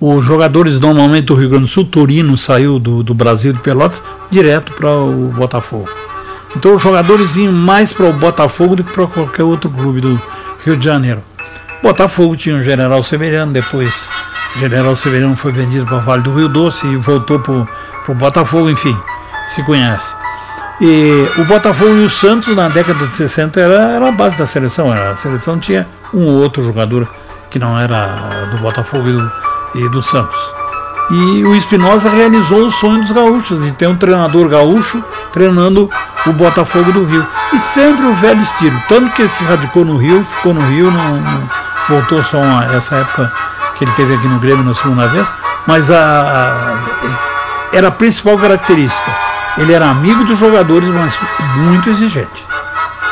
Os 0.00 0.24
jogadores 0.24 0.78
normalmente 0.78 1.26
do 1.26 1.34
Rio 1.34 1.50
Grande 1.50 1.64
do 1.64 1.70
Sul, 1.70 1.84
Torino 1.84 2.36
saiu 2.36 2.78
do, 2.78 3.02
do 3.02 3.14
Brasil 3.14 3.52
de 3.52 3.58
Pelotas 3.60 4.02
direto 4.30 4.72
para 4.72 4.90
o 4.90 5.32
Botafogo. 5.34 5.88
Então 6.56 6.74
os 6.74 6.82
jogadores 6.82 7.36
iam 7.36 7.52
mais 7.52 7.92
para 7.92 8.06
o 8.06 8.12
Botafogo 8.12 8.76
do 8.76 8.84
que 8.84 8.92
para 8.92 9.06
qualquer 9.06 9.42
outro 9.42 9.68
clube 9.68 10.00
do 10.00 10.20
Rio 10.64 10.76
de 10.76 10.84
Janeiro. 10.84 11.22
Botafogo 11.82 12.36
tinha 12.36 12.56
o 12.56 12.62
General 12.62 13.02
Severiano, 13.02 13.52
depois 13.52 14.08
General 14.56 14.94
Severiano 14.96 15.36
foi 15.36 15.52
vendido 15.52 15.86
para 15.86 15.98
Vale 15.98 16.22
do 16.22 16.34
Rio 16.34 16.48
Doce 16.48 16.86
e 16.86 16.96
voltou 16.96 17.38
para 17.40 17.66
o 18.08 18.14
Botafogo, 18.14 18.70
enfim, 18.70 18.96
se 19.46 19.62
conhece. 19.64 20.14
E 20.80 21.28
o 21.38 21.44
Botafogo 21.44 21.92
e 21.96 22.04
o 22.04 22.08
Santos, 22.08 22.54
na 22.54 22.68
década 22.68 23.04
de 23.06 23.12
60, 23.12 23.60
era, 23.60 23.74
era 23.92 24.08
a 24.08 24.12
base 24.12 24.38
da 24.38 24.46
seleção. 24.46 24.92
Era, 24.92 25.10
a 25.10 25.16
seleção 25.16 25.58
tinha 25.58 25.86
um 26.14 26.24
ou 26.24 26.42
outro 26.42 26.64
jogador 26.64 27.08
que 27.50 27.58
não 27.58 27.78
era 27.78 28.46
do 28.46 28.58
Botafogo 28.58 29.08
e 29.08 29.12
do, 29.12 29.32
e 29.74 29.88
do 29.88 30.02
Santos. 30.02 30.38
E 31.10 31.44
o 31.44 31.56
Espinosa 31.56 32.10
realizou 32.10 32.66
o 32.66 32.70
sonho 32.70 33.00
dos 33.00 33.12
gaúchos, 33.12 33.62
de 33.62 33.72
ter 33.72 33.86
um 33.86 33.96
treinador 33.96 34.48
gaúcho 34.48 35.02
treinando 35.32 35.90
o 36.26 36.32
Botafogo 36.32 36.92
do 36.92 37.04
Rio. 37.04 37.26
E 37.52 37.58
sempre 37.58 38.04
o 38.04 38.14
velho 38.14 38.42
estilo. 38.42 38.78
Tanto 38.88 39.14
que 39.14 39.22
ele 39.22 39.28
se 39.28 39.42
radicou 39.42 39.84
no 39.84 39.96
Rio, 39.96 40.22
ficou 40.22 40.52
no 40.52 40.60
Rio, 40.68 40.90
não, 40.90 41.16
não 41.16 41.50
voltou 41.88 42.22
só 42.22 42.42
a 42.42 42.74
essa 42.74 42.96
época 42.96 43.32
que 43.74 43.84
ele 43.84 43.92
teve 43.92 44.14
aqui 44.14 44.28
no 44.28 44.38
Grêmio 44.38 44.64
na 44.64 44.74
segunda 44.74 45.06
vez, 45.06 45.32
mas 45.66 45.90
a, 45.90 45.96
a, 45.96 47.76
era 47.76 47.88
a 47.88 47.90
principal 47.90 48.36
característica. 48.36 49.10
Ele 49.56 49.72
era 49.72 49.88
amigo 49.88 50.24
dos 50.24 50.38
jogadores, 50.38 50.88
mas 50.90 51.18
muito 51.56 51.88
exigente. 51.88 52.46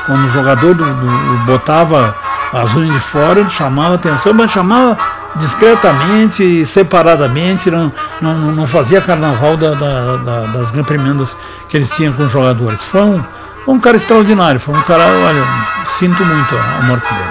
Quando 0.04 0.26
o 0.26 0.30
jogador 0.30 0.75
do, 0.75 0.84
do, 0.84 1.38
botava 1.46 2.14
as 2.52 2.75
unhas 2.75 2.92
de 2.92 3.00
fora, 3.00 3.40
ele 3.40 3.50
chamava 3.50 3.94
atenção, 3.94 4.34
mas 4.34 4.50
chamava 4.50 4.98
discretamente, 5.38 6.64
separadamente, 6.66 7.70
não, 7.70 7.92
não, 8.20 8.34
não 8.52 8.66
fazia 8.66 9.00
carnaval 9.00 9.56
da, 9.56 9.74
da, 9.74 10.16
da, 10.16 10.40
das 10.46 10.70
reprimendas 10.70 11.36
que 11.68 11.76
eles 11.76 11.90
tinham 11.90 12.12
com 12.12 12.24
os 12.24 12.30
jogadores. 12.30 12.82
Foi 12.82 13.02
um, 13.02 13.24
um 13.66 13.78
cara 13.78 13.96
extraordinário, 13.96 14.60
foi 14.60 14.74
um 14.74 14.82
cara, 14.82 15.04
olha, 15.04 15.44
sinto 15.84 16.24
muito 16.24 16.56
a 16.56 16.82
morte 16.82 17.12
dele. 17.12 17.30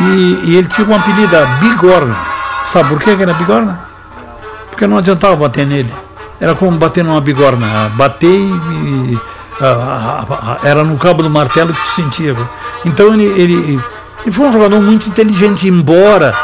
E, 0.00 0.50
e 0.50 0.56
ele 0.56 0.68
tinha 0.68 0.86
um 0.86 0.94
apelido, 0.94 1.36
Bigorna. 1.60 2.16
Sabe 2.66 2.88
por 2.88 3.00
que, 3.00 3.10
era 3.10 3.34
Bigorna? 3.34 3.84
Porque 4.70 4.86
não 4.86 4.98
adiantava 4.98 5.36
bater 5.36 5.66
nele. 5.66 5.92
Era 6.40 6.54
como 6.54 6.76
bater 6.76 7.04
numa 7.04 7.20
bigorna. 7.20 7.90
Bater 7.90 8.28
e. 8.28 9.18
era 10.64 10.82
no 10.82 10.98
cabo 10.98 11.22
do 11.22 11.30
martelo 11.30 11.72
que 11.72 11.80
tu 11.80 11.90
sentia. 11.90 12.36
Então 12.84 13.14
ele, 13.14 13.24
ele, 13.40 13.80
ele 14.22 14.32
foi 14.32 14.48
um 14.48 14.52
jogador 14.52 14.80
muito 14.80 15.08
inteligente, 15.08 15.68
embora 15.68 16.36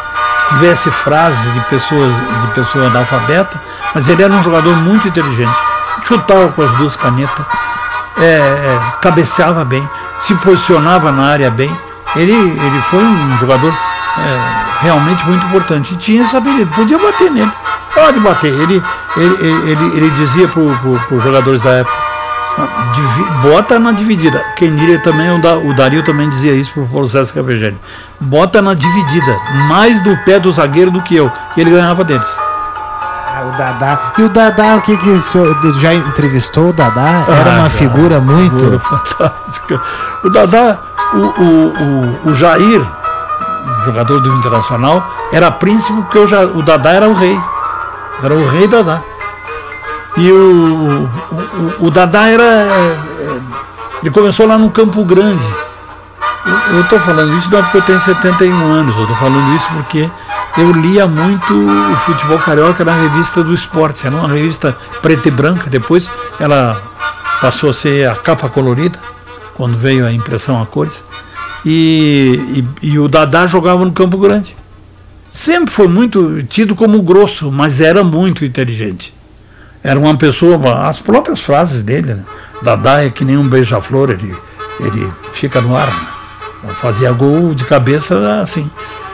tivesse 0.51 0.91
frases 0.91 1.53
de 1.53 1.61
pessoas 1.61 2.13
de 2.13 2.47
pessoa 2.55 2.87
analfabeta, 2.87 3.61
mas 3.95 4.09
ele 4.09 4.23
era 4.23 4.33
um 4.33 4.43
jogador 4.43 4.77
muito 4.77 5.09
inteligente. 5.09 5.57
Chutava 6.03 6.49
com 6.49 6.63
as 6.63 6.73
duas 6.75 6.97
canetas, 6.97 7.45
é, 8.19 8.25
é, 8.25 8.81
cabeceava 9.01 9.65
bem, 9.65 9.89
se 10.19 10.35
posicionava 10.37 11.13
na 11.13 11.25
área 11.25 11.51
bem. 11.51 11.75
Ele, 12.17 12.33
ele 12.33 12.83
foi 12.83 13.03
um 13.03 13.39
jogador 13.39 13.73
é, 14.19 14.83
realmente 14.83 15.25
muito 15.27 15.47
importante. 15.47 15.95
E 15.95 15.97
tinha 15.97 16.23
essa 16.23 16.39
habilidade, 16.39 16.75
podia 16.75 16.99
bater 16.99 17.31
nele, 17.31 17.53
pode 17.95 18.21
bater. 18.21 18.53
Ele, 18.53 18.83
ele, 19.17 19.35
ele, 19.71 19.97
ele 19.97 20.11
dizia 20.11 20.49
para 20.49 20.61
os 20.61 21.23
jogadores 21.23 21.63
da 21.63 21.71
época, 21.71 21.97
bota 23.43 23.79
na 23.79 23.93
dividida. 23.93 24.43
Quem 24.57 24.75
diria 24.75 24.99
também, 24.99 25.31
o 25.31 25.75
Dario 25.75 26.03
também 26.03 26.29
dizia 26.29 26.53
isso 26.53 26.73
para 26.73 26.83
o 26.83 26.89
Paulo 26.89 27.09
César 27.09 27.33
Capegeni. 27.35 27.79
Bota 28.21 28.61
na 28.61 28.75
dividida, 28.75 29.37
mais 29.69 30.01
do 30.01 30.17
pé 30.19 30.39
do 30.39 30.51
zagueiro 30.51 30.91
do 30.91 31.01
que 31.03 31.17
eu. 31.17 31.31
E 31.57 31.61
ele 31.61 31.71
ganhava 31.71 32.05
deles. 32.05 32.39
Ah, 32.39 33.45
o 33.47 33.57
Dadá. 33.57 34.13
E 34.19 34.23
o 34.23 34.29
Dadá, 34.29 34.77
o 34.77 34.83
que, 34.83 34.97
que 34.97 35.09
o 35.09 35.21
senhor 35.21 35.59
já 35.81 35.95
entrevistou 35.95 36.71
o 36.71 36.73
Dadá? 36.73 37.25
Era 37.29 37.53
ah, 37.53 37.59
uma 37.61 37.71
figura 37.71 38.21
muito. 38.21 38.59
Figura 38.59 38.79
fantástica. 38.81 39.81
O 40.25 40.31
Dadá, 40.31 40.79
o, 41.15 41.19
o, 41.19 42.27
o, 42.27 42.31
o 42.31 42.35
Jair, 42.35 42.85
jogador 43.85 44.21
do 44.21 44.35
Internacional, 44.37 45.03
era 45.33 45.51
príncipe 45.51 46.03
porque 46.03 46.19
o, 46.19 46.59
o 46.59 46.63
Dadá 46.63 46.91
era 46.91 47.09
o 47.09 47.15
rei. 47.15 47.39
Era 48.23 48.35
o 48.35 48.49
rei 48.51 48.69
Dadá. 48.69 49.03
E 50.17 50.31
o, 50.31 51.09
o, 51.81 51.87
o 51.87 51.91
Dadá 51.91 52.27
era. 52.27 52.43
É, 52.43 53.01
ele 54.03 54.11
começou 54.11 54.47
lá 54.47 54.59
no 54.59 54.71
Campo 54.71 55.05
Grande. 55.05 55.45
Eu 56.73 56.81
estou 56.81 56.99
falando 57.01 57.37
isso 57.37 57.51
não 57.51 57.59
é 57.59 57.63
porque 57.63 57.77
eu 57.77 57.83
tenho 57.83 58.01
71 58.01 58.55
anos, 58.55 58.97
eu 58.97 59.03
estou 59.03 59.17
falando 59.17 59.55
isso 59.55 59.69
porque 59.75 60.11
eu 60.57 60.73
lia 60.73 61.07
muito 61.07 61.53
o 61.55 61.97
futebol 61.97 62.39
carioca 62.39 62.85
na 62.85 62.93
revista 62.93 63.45
do 63.45 63.53
esporte. 63.53 64.07
Era 64.07 64.17
uma 64.17 64.29
revista 64.29 64.77
preta 65.03 65.29
e 65.29 65.31
branca, 65.31 65.69
depois 65.69 66.11
ela 66.39 66.81
passou 67.41 67.71
a 67.71 67.73
ser 67.73 68.09
a 68.09 68.17
capa 68.17 68.49
colorida, 68.49 68.99
quando 69.55 69.77
veio 69.77 70.07
a 70.07 70.13
impressão 70.13 70.61
a 70.61 70.67
cores. 70.67 71.05
E, 71.65 72.65
e, 72.83 72.93
e 72.93 72.99
o 72.99 73.07
Dadá 73.07 73.47
jogava 73.47 73.85
no 73.85 73.93
Campo 73.93 74.17
Grande. 74.17 74.57
Sempre 75.31 75.71
foi 75.71 75.87
muito 75.87 76.43
tido 76.45 76.75
como 76.75 77.01
grosso, 77.03 77.53
mas 77.53 77.81
era 77.81 78.03
muito 78.03 78.45
inteligente. 78.45 79.15
Era 79.83 79.99
uma 79.99 80.17
pessoa, 80.17 80.89
as 80.89 81.01
próprias 81.01 81.41
frases 81.41 81.83
dele, 81.83 82.15
né? 82.15 82.25
Dadá 82.63 83.03
é 83.03 83.11
que 83.11 83.25
nem 83.25 83.37
um 83.37 83.49
beija-flor, 83.49 84.11
ele, 84.11 84.37
ele 84.79 85.11
fica 85.33 85.61
no 85.61 85.75
ar. 85.75 85.89
Né? 86.63 86.75
Fazia 86.75 87.11
gol 87.13 87.55
de 87.55 87.65
cabeça 87.65 88.41
assim. 88.41 88.71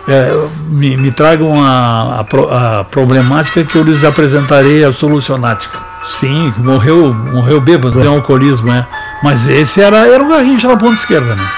É, 0.09 0.49
me, 0.69 0.97
me 0.97 1.11
tragam 1.11 1.61
a, 1.61 2.21
a, 2.21 2.81
a, 2.81 2.85
problemática 2.85 3.65
que 3.65 3.77
eu 3.77 3.83
lhes 3.83 4.05
apresentarei 4.05 4.85
a 4.85 4.93
solucionática. 4.93 5.79
Sim, 6.05 6.53
morreu, 6.59 7.13
morreu 7.13 7.61
bêbado, 7.61 8.01
tem 8.01 8.09
alcoolismo, 8.09 8.71
é. 8.73 8.87
Mas 9.23 9.49
esse 9.49 9.81
era, 9.81 10.07
era 10.07 10.23
o 10.23 10.29
Garrincha 10.29 10.69
na 10.69 10.77
ponta 10.77 10.95
esquerda, 10.95 11.35
né? 11.35 11.49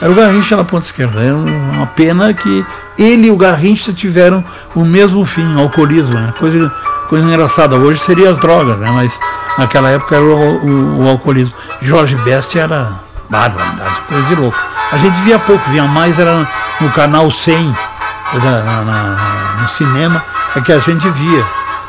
Era 0.00 0.10
o 0.10 0.14
Garrincha 0.14 0.56
na 0.56 0.64
ponta 0.64 0.84
esquerda. 0.84 1.22
Era 1.22 1.34
uma 1.34 1.86
pena 1.86 2.34
que 2.34 2.64
ele 2.98 3.28
e 3.28 3.30
o 3.30 3.36
Garrincha 3.36 3.92
tiveram 3.92 4.44
o 4.74 4.84
mesmo 4.84 5.24
fim, 5.24 5.58
alcoolismo, 5.58 6.14
né? 6.14 6.34
Coisa 6.38 6.70
coisa 7.08 7.26
engraçada. 7.26 7.76
Hoje 7.76 7.98
seria 7.98 8.30
as 8.30 8.38
drogas, 8.38 8.78
né? 8.78 8.90
Mas 8.90 9.20
naquela 9.56 9.88
época 9.90 10.16
era 10.16 10.24
o, 10.24 10.64
o, 10.64 11.04
o 11.04 11.08
alcoolismo. 11.08 11.54
Jorge 11.80 12.14
Best 12.16 12.56
era 12.58 12.92
barbaridade, 13.28 14.00
coisa 14.08 14.26
de 14.26 14.34
louco. 14.34 14.58
A 14.92 14.96
gente 14.96 15.18
via 15.20 15.38
pouco, 15.38 15.68
via 15.70 15.84
mais, 15.84 16.18
era 16.18 16.48
no 16.80 16.90
canal 16.90 17.30
100, 17.30 17.76
na, 18.34 18.62
na, 18.62 18.84
na, 18.84 19.62
no 19.62 19.68
cinema, 19.68 20.22
é 20.56 20.60
que 20.60 20.72
a 20.72 20.78
gente 20.78 21.08
via. 21.10 21.44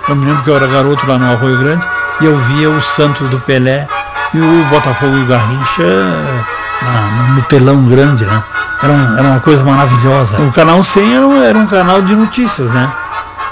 Eu 0.07 0.15
me 0.15 0.25
lembro 0.25 0.43
que 0.43 0.49
eu 0.49 0.55
era 0.55 0.67
garoto 0.67 1.05
lá 1.07 1.17
no 1.17 1.31
Arroio 1.31 1.59
Grande 1.59 1.85
e 2.19 2.25
eu 2.25 2.37
via 2.37 2.69
o 2.69 2.81
Santos 2.81 3.29
do 3.29 3.39
Pelé 3.41 3.87
e 4.33 4.39
o 4.39 4.65
Botafogo 4.65 5.15
e 5.15 5.23
o 5.23 5.25
Garrincha 5.25 5.83
no 7.35 7.41
telão 7.43 7.85
grande, 7.85 8.25
né? 8.25 8.43
Era, 8.81 8.93
um, 8.93 9.17
era 9.17 9.27
uma 9.27 9.39
coisa 9.39 9.63
maravilhosa. 9.63 10.41
O 10.41 10.51
canal 10.51 10.81
100 10.81 11.15
era 11.15 11.27
um, 11.27 11.43
era 11.43 11.57
um 11.57 11.67
canal 11.67 12.01
de 12.01 12.15
notícias, 12.15 12.71
né? 12.71 12.91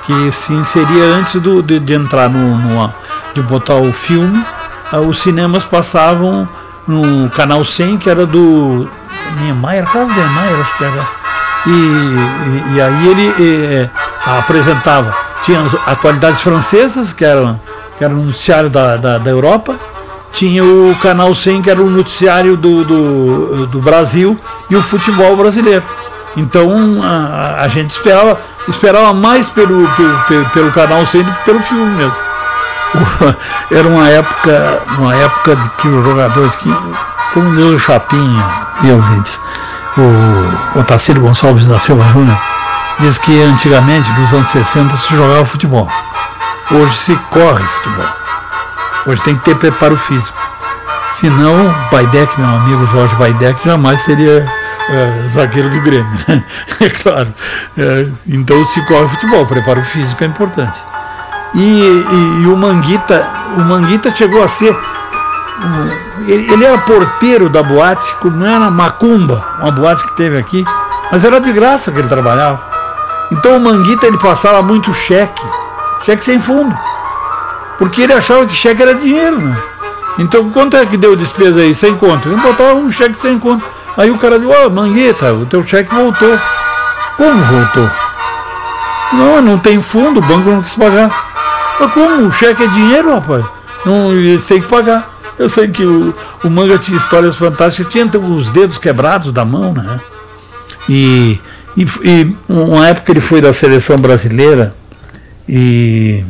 Que 0.07 0.31
se 0.31 0.53
inseria 0.53 1.03
antes 1.03 1.39
do, 1.41 1.61
de, 1.61 1.79
de 1.79 1.93
entrar 1.93 2.29
no, 2.29 2.57
no, 2.57 2.93
de 3.35 3.41
botar 3.41 3.75
o 3.75 3.91
filme, 3.91 4.43
ah, 4.91 5.01
os 5.01 5.19
cinemas 5.19 5.65
passavam 5.65 6.47
no 6.87 7.29
canal 7.29 7.63
100 7.65 7.97
que 7.97 8.09
era 8.09 8.25
do 8.25 8.89
Niemeyer, 9.41 9.85
Carlos 9.85 10.15
Niemeyer 10.15 10.59
acho 10.61 10.77
que 10.77 10.83
era. 10.85 11.07
E, 11.65 11.69
e, 11.69 12.75
e 12.75 12.81
aí 12.81 13.07
ele 13.09 13.89
apresentava. 14.25 15.13
Tinha 15.43 15.59
as 15.61 15.75
atualidades 15.85 16.39
francesas 16.39 17.11
que 17.11 17.25
eram 17.25 17.59
que 17.97 18.03
era 18.03 18.13
o 18.13 18.17
noticiário 18.17 18.69
da, 18.69 18.95
da, 18.95 19.17
da, 19.17 19.29
Europa. 19.29 19.75
Tinha 20.31 20.63
o 20.63 20.95
canal 21.01 21.33
100 21.33 21.63
que 21.63 21.69
era 21.69 21.81
o 21.81 21.89
noticiário 21.89 22.55
do, 22.55 22.85
do, 22.85 23.67
do 23.67 23.81
Brasil 23.81 24.39
e 24.69 24.75
o 24.75 24.81
futebol 24.81 25.35
brasileiro. 25.35 25.83
Então 26.35 27.01
a, 27.03 27.63
a 27.63 27.67
gente 27.67 27.89
esperava 27.89 28.39
esperava 28.67 29.13
mais 29.13 29.49
pelo, 29.49 29.87
pelo, 30.27 30.49
pelo 30.49 30.71
canal 30.71 31.05
100 31.05 31.23
do 31.23 31.31
que 31.31 31.43
pelo 31.43 31.61
filme 31.61 31.85
mesmo. 31.95 32.23
Era 33.71 33.87
uma 33.87 34.07
época, 34.07 34.83
uma 34.97 35.15
época 35.15 35.55
de 35.55 35.69
que 35.69 35.87
os 35.87 36.03
jogadores, 36.03 36.55
que, 36.55 36.73
como 37.33 37.53
diz 37.53 37.63
o 37.63 37.79
Chapinha 37.79 38.45
e 38.83 38.91
ouvintes, 38.91 39.41
o, 39.97 40.79
o 40.79 40.83
Tacílio 40.83 41.21
Gonçalves 41.21 41.65
da 41.65 41.79
Silva 41.79 42.03
Júnior, 42.11 42.37
diz 42.99 43.17
que 43.17 43.43
antigamente, 43.43 44.09
nos 44.13 44.31
anos 44.33 44.47
60, 44.47 44.95
se 44.97 45.15
jogava 45.15 45.45
futebol. 45.45 45.89
Hoje 46.71 46.93
se 46.93 47.15
corre 47.29 47.63
futebol. 47.63 48.07
Hoje 49.05 49.21
tem 49.23 49.37
que 49.37 49.45
ter 49.45 49.55
preparo 49.55 49.97
físico. 49.97 50.37
Senão, 51.09 51.73
Baidec, 51.89 52.37
meu 52.37 52.49
amigo 52.49 52.85
Jorge 52.87 53.15
Baidec, 53.15 53.57
jamais 53.63 54.01
seria 54.01 54.45
é, 54.89 55.27
zagueiro 55.27 55.69
do 55.69 55.81
Grêmio, 55.81 56.11
né? 56.27 56.43
É 56.79 56.89
claro. 56.89 57.33
É, 57.77 58.07
então 58.27 58.63
se 58.65 58.81
corre 58.85 59.07
futebol, 59.07 59.45
preparo 59.45 59.81
físico 59.81 60.23
é 60.23 60.27
importante. 60.27 60.81
E, 61.55 61.59
e, 61.59 62.43
e, 62.43 62.47
o 62.47 62.55
Manguita, 62.55 63.29
o 63.57 63.61
Manguita 63.61 64.13
chegou 64.15 64.43
a 64.43 64.47
ser. 64.47 64.77
ele, 66.27 66.51
ele, 66.51 66.65
era 66.65 66.77
porteiro 66.79 67.49
da 67.49 67.63
boate, 67.63 68.15
não 68.25 68.45
era 68.45 68.69
Macumba, 68.69 69.43
uma 69.59 69.71
boate 69.71 70.05
que 70.05 70.15
teve 70.15 70.37
aqui, 70.37 70.63
mas 71.11 71.25
era 71.25 71.39
de 71.39 71.51
graça 71.51 71.91
que 71.91 71.99
ele 71.99 72.07
trabalhava. 72.07 72.61
Então 73.31 73.57
o 73.57 73.59
Manguita 73.59 74.05
ele 74.05 74.17
passava 74.17 74.61
muito 74.61 74.93
cheque, 74.93 75.45
cheque 76.03 76.23
sem 76.23 76.39
fundo. 76.39 76.77
Porque 77.77 78.03
ele 78.03 78.13
achava 78.13 78.45
que 78.45 78.55
cheque 78.55 78.81
era 78.81 78.95
dinheiro, 78.95 79.39
né? 79.39 79.57
Então 80.19 80.49
quanto 80.49 80.77
é 80.77 80.85
que 80.85 80.97
deu 80.97 81.15
despesa 81.15 81.61
aí? 81.61 81.73
Sem 81.73 81.95
conto. 81.95 82.27
Ele 82.27 82.41
botava 82.41 82.75
um 82.75 82.91
cheque 82.91 83.15
sem 83.15 83.37
conto. 83.39 83.76
Aí 83.97 84.11
o 84.11 84.17
cara 84.17 84.37
disse, 84.39 84.51
ó, 84.51 84.67
oh, 84.67 84.69
Mangueta, 84.69 85.33
o 85.33 85.45
teu 85.45 85.63
cheque 85.63 85.93
voltou. 85.93 86.39
Como 87.17 87.43
voltou? 87.43 87.89
Não, 89.13 89.41
não 89.41 89.57
tem 89.57 89.79
fundo, 89.79 90.19
o 90.19 90.23
banco 90.23 90.49
não 90.49 90.61
quis 90.61 90.75
pagar. 90.75 91.75
Mas 91.79 91.91
como? 91.93 92.27
O 92.27 92.31
cheque 92.31 92.63
é 92.63 92.67
dinheiro, 92.67 93.13
rapaz. 93.13 93.43
Não, 93.85 94.13
eles 94.13 94.45
têm 94.45 94.61
que 94.61 94.67
pagar. 94.67 95.17
Eu 95.39 95.49
sei 95.49 95.67
que 95.67 95.83
o, 95.83 96.13
o 96.43 96.49
manga 96.49 96.77
tinha 96.77 96.97
histórias 96.97 97.35
fantásticas, 97.35 97.91
tinha 97.91 98.05
os 98.05 98.49
dedos 98.51 98.77
quebrados 98.77 99.31
da 99.31 99.43
mão, 99.43 99.73
né? 99.73 99.99
E, 100.89 101.39
e, 101.75 101.85
e 102.03 102.35
uma 102.47 102.87
época 102.87 103.11
ele 103.11 103.21
foi 103.21 103.41
da 103.41 103.53
seleção 103.53 103.97
brasileira 103.97 104.75
e, 105.47 106.23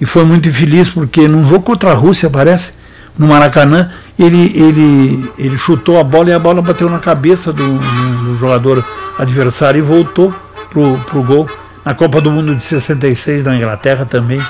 e 0.00 0.06
foi 0.06 0.24
muito 0.24 0.48
infeliz 0.48 0.88
porque 0.88 1.26
num 1.26 1.44
jogo 1.44 1.64
contra 1.64 1.90
a 1.90 1.94
Rússia, 1.94 2.30
parece, 2.30 2.74
no 3.18 3.26
Maracanã, 3.26 3.90
ele, 4.18 4.52
ele, 4.54 5.32
ele 5.38 5.58
chutou 5.58 5.98
a 5.98 6.04
bola 6.04 6.30
e 6.30 6.32
a 6.32 6.38
bola 6.38 6.60
bateu 6.60 6.88
na 6.90 6.98
cabeça 6.98 7.52
do, 7.52 7.78
do, 7.78 8.24
do 8.24 8.38
jogador 8.38 8.84
adversário 9.18 9.78
e 9.78 9.82
voltou 9.82 10.34
pro, 10.70 10.98
pro 11.06 11.22
gol. 11.22 11.48
Na 11.84 11.94
Copa 11.94 12.20
do 12.20 12.30
Mundo 12.30 12.54
de 12.54 12.64
66 12.64 13.44
na 13.44 13.56
Inglaterra 13.56 14.06
também. 14.06 14.42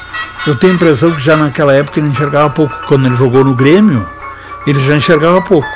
Eu 0.46 0.56
tenho 0.56 0.72
a 0.72 0.76
impressão 0.76 1.12
que 1.12 1.20
já 1.20 1.36
naquela 1.36 1.74
época 1.74 1.98
ele 1.98 2.08
enxergava 2.08 2.48
pouco. 2.50 2.74
Quando 2.86 3.06
ele 3.06 3.16
jogou 3.16 3.42
no 3.42 3.54
Grêmio, 3.54 4.06
ele 4.66 4.78
já 4.80 4.94
enxergava 4.94 5.42
pouco. 5.42 5.68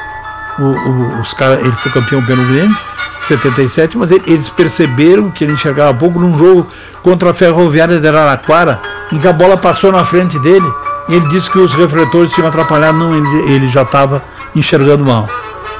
O, 0.58 0.62
o, 0.62 1.20
os 1.20 1.34
cara, 1.34 1.60
ele 1.60 1.72
foi 1.72 1.90
campeão 1.90 2.24
pelo 2.24 2.44
Grêmio, 2.46 2.76
77, 3.18 3.98
mas 3.98 4.10
ele, 4.10 4.22
eles 4.26 4.48
perceberam 4.48 5.30
que 5.30 5.44
ele 5.44 5.52
enxergava 5.52 5.92
pouco 5.94 6.18
num 6.18 6.38
jogo 6.38 6.66
contra 7.02 7.30
a 7.30 7.34
Ferroviária 7.34 7.98
de 7.98 8.06
Araraquara, 8.06 8.80
em 9.12 9.18
que 9.18 9.26
a 9.26 9.32
bola 9.32 9.56
passou 9.56 9.90
na 9.90 10.04
frente 10.04 10.38
dele 10.40 10.66
ele 11.08 11.26
disse 11.28 11.50
que 11.50 11.58
os 11.58 11.74
refletores 11.74 12.32
tinham 12.32 12.48
atrapalhado, 12.48 12.98
não, 12.98 13.14
ele, 13.14 13.52
ele 13.52 13.68
já 13.68 13.82
estava 13.82 14.22
enxergando 14.54 15.04
mal. 15.04 15.28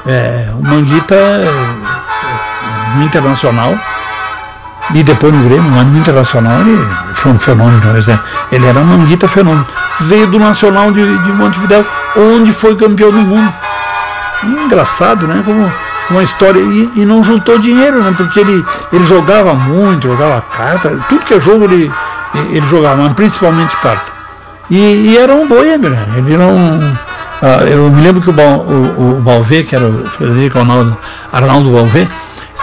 É, 0.05 0.49
o 0.53 0.63
Manguita 0.63 1.15
no 2.95 3.03
Internacional 3.03 3.77
e 4.93 5.03
depois 5.03 5.31
no 5.31 5.43
Grêmio, 5.43 5.69
mas 5.69 5.85
no 5.85 5.99
Internacional 5.99 6.61
ele 6.61 6.87
foi 7.13 7.31
um 7.31 7.39
fenômeno. 7.39 7.79
Né? 7.79 8.19
Ele 8.51 8.65
era 8.65 8.79
um 8.79 8.85
Manguita 8.85 9.27
fenômeno. 9.27 9.65
Veio 10.01 10.27
do 10.27 10.39
Nacional 10.39 10.91
de, 10.91 11.05
de 11.05 11.31
Montevideo, 11.31 11.85
onde 12.15 12.51
foi 12.51 12.75
campeão 12.75 13.11
do 13.11 13.19
mundo. 13.19 13.53
Engraçado, 14.43 15.27
né? 15.27 15.43
Como 15.45 15.71
uma 16.09 16.23
história. 16.23 16.59
E, 16.59 16.91
e, 16.95 17.05
não 17.05 17.23
juntou 17.23 17.59
dinheiro, 17.59 18.01
né? 18.01 18.13
Porque 18.15 18.39
ele, 18.39 18.65
ele 18.91 19.05
jogava 19.05 19.53
muito, 19.53 20.07
jogava 20.07 20.41
carta, 20.41 20.97
tudo 21.09 21.25
que 21.25 21.33
é 21.33 21.39
jogo 21.39 21.65
ele, 21.65 21.91
ele 22.49 22.67
jogava, 22.67 23.03
mas 23.03 23.13
principalmente 23.13 23.75
carta. 23.77 24.18
E, 24.69 24.77
e 25.11 25.17
era 25.17 25.33
um 25.33 25.47
boêmio, 25.47 25.89
né? 25.89 26.05
Ele 26.17 26.37
não. 26.37 26.97
Ah, 27.41 27.63
eu 27.63 27.89
me 27.89 28.01
lembro 28.01 28.21
que 28.21 28.29
o, 28.29 28.33
o, 28.33 29.17
o 29.17 29.21
Balvê, 29.21 29.63
que 29.63 29.75
era 29.75 29.85
o 29.85 30.09
Frederico 30.11 30.59
Arnaldo, 30.59 30.97
Arnaldo 31.31 31.71
Balvê, 31.71 32.07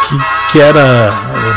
que, 0.08 0.18
que 0.52 0.60
era 0.60 1.12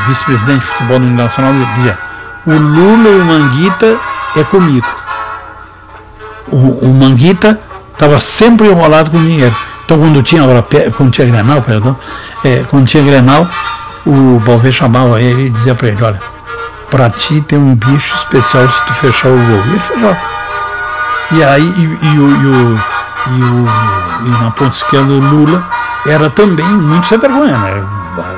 vice-presidente 0.07 0.61
de 0.61 0.65
futebol 0.65 0.99
no 0.99 1.07
Internacional, 1.07 1.53
dizia: 1.75 1.97
o 2.45 2.51
Lula 2.51 3.09
e 3.09 3.21
o 3.21 3.25
Manguita 3.25 3.99
é 4.35 4.43
comigo. 4.43 4.87
O, 6.51 6.85
o 6.85 6.93
Manguita 6.93 7.59
estava 7.91 8.19
sempre 8.19 8.67
enrolado 8.67 9.11
com 9.11 9.23
dinheiro. 9.23 9.55
Então 9.85 9.99
quando 9.99 10.23
tinha, 10.23 10.41
quando 10.95 11.11
tinha 11.11 11.27
Grenal, 11.27 11.61
perdão, 11.61 11.97
é, 12.43 12.63
quando 12.69 12.87
tinha 12.87 13.03
Grenal, 13.03 13.47
o 14.05 14.39
Balvê 14.45 14.71
chamava 14.71 15.21
ele 15.21 15.47
e 15.47 15.49
dizia 15.49 15.75
para 15.75 15.89
ele, 15.89 16.03
olha, 16.03 16.21
para 16.89 17.09
ti 17.09 17.41
tem 17.41 17.59
um 17.59 17.75
bicho 17.75 18.15
especial 18.15 18.69
se 18.69 18.85
tu 18.85 18.93
fechar 18.93 19.29
o 19.29 19.37
gol. 19.37 19.65
E 19.65 19.69
ele 19.69 19.79
fechava. 19.79 20.38
E 21.31 21.43
aí, 21.43 21.61
e, 21.61 21.83
e, 21.83 22.15
e, 22.15 22.19
o, 22.19 22.79
e, 23.27 23.43
o, 23.43 23.67
e 24.25 24.29
na 24.43 24.51
ponta 24.51 24.75
esquerda 24.75 25.11
o 25.11 25.19
Lula 25.19 25.63
era 26.05 26.29
também 26.29 26.65
muito 26.65 27.07
sem 27.07 27.19
vergonha, 27.19 27.57
né? 27.57 27.83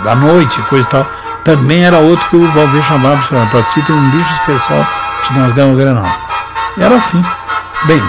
Da 0.04 0.16
noite, 0.16 0.62
coisa 0.64 0.88
e 0.88 0.92
tal. 0.92 1.08
Também 1.44 1.86
era 1.86 1.98
outro 1.98 2.28
que 2.30 2.36
o 2.36 2.52
Balvê 2.52 2.82
chamava 2.82 3.22
para 3.48 3.64
ti 3.64 3.82
tem 3.82 3.96
um 3.96 4.10
bicho 4.10 4.34
especial 4.42 4.86
que 5.24 5.40
nós 5.40 5.54
ganhamos 5.54 5.76
o 5.76 5.80
Grenal. 5.82 6.08
Era 6.78 6.96
assim. 6.96 7.24
Bem, 7.86 8.02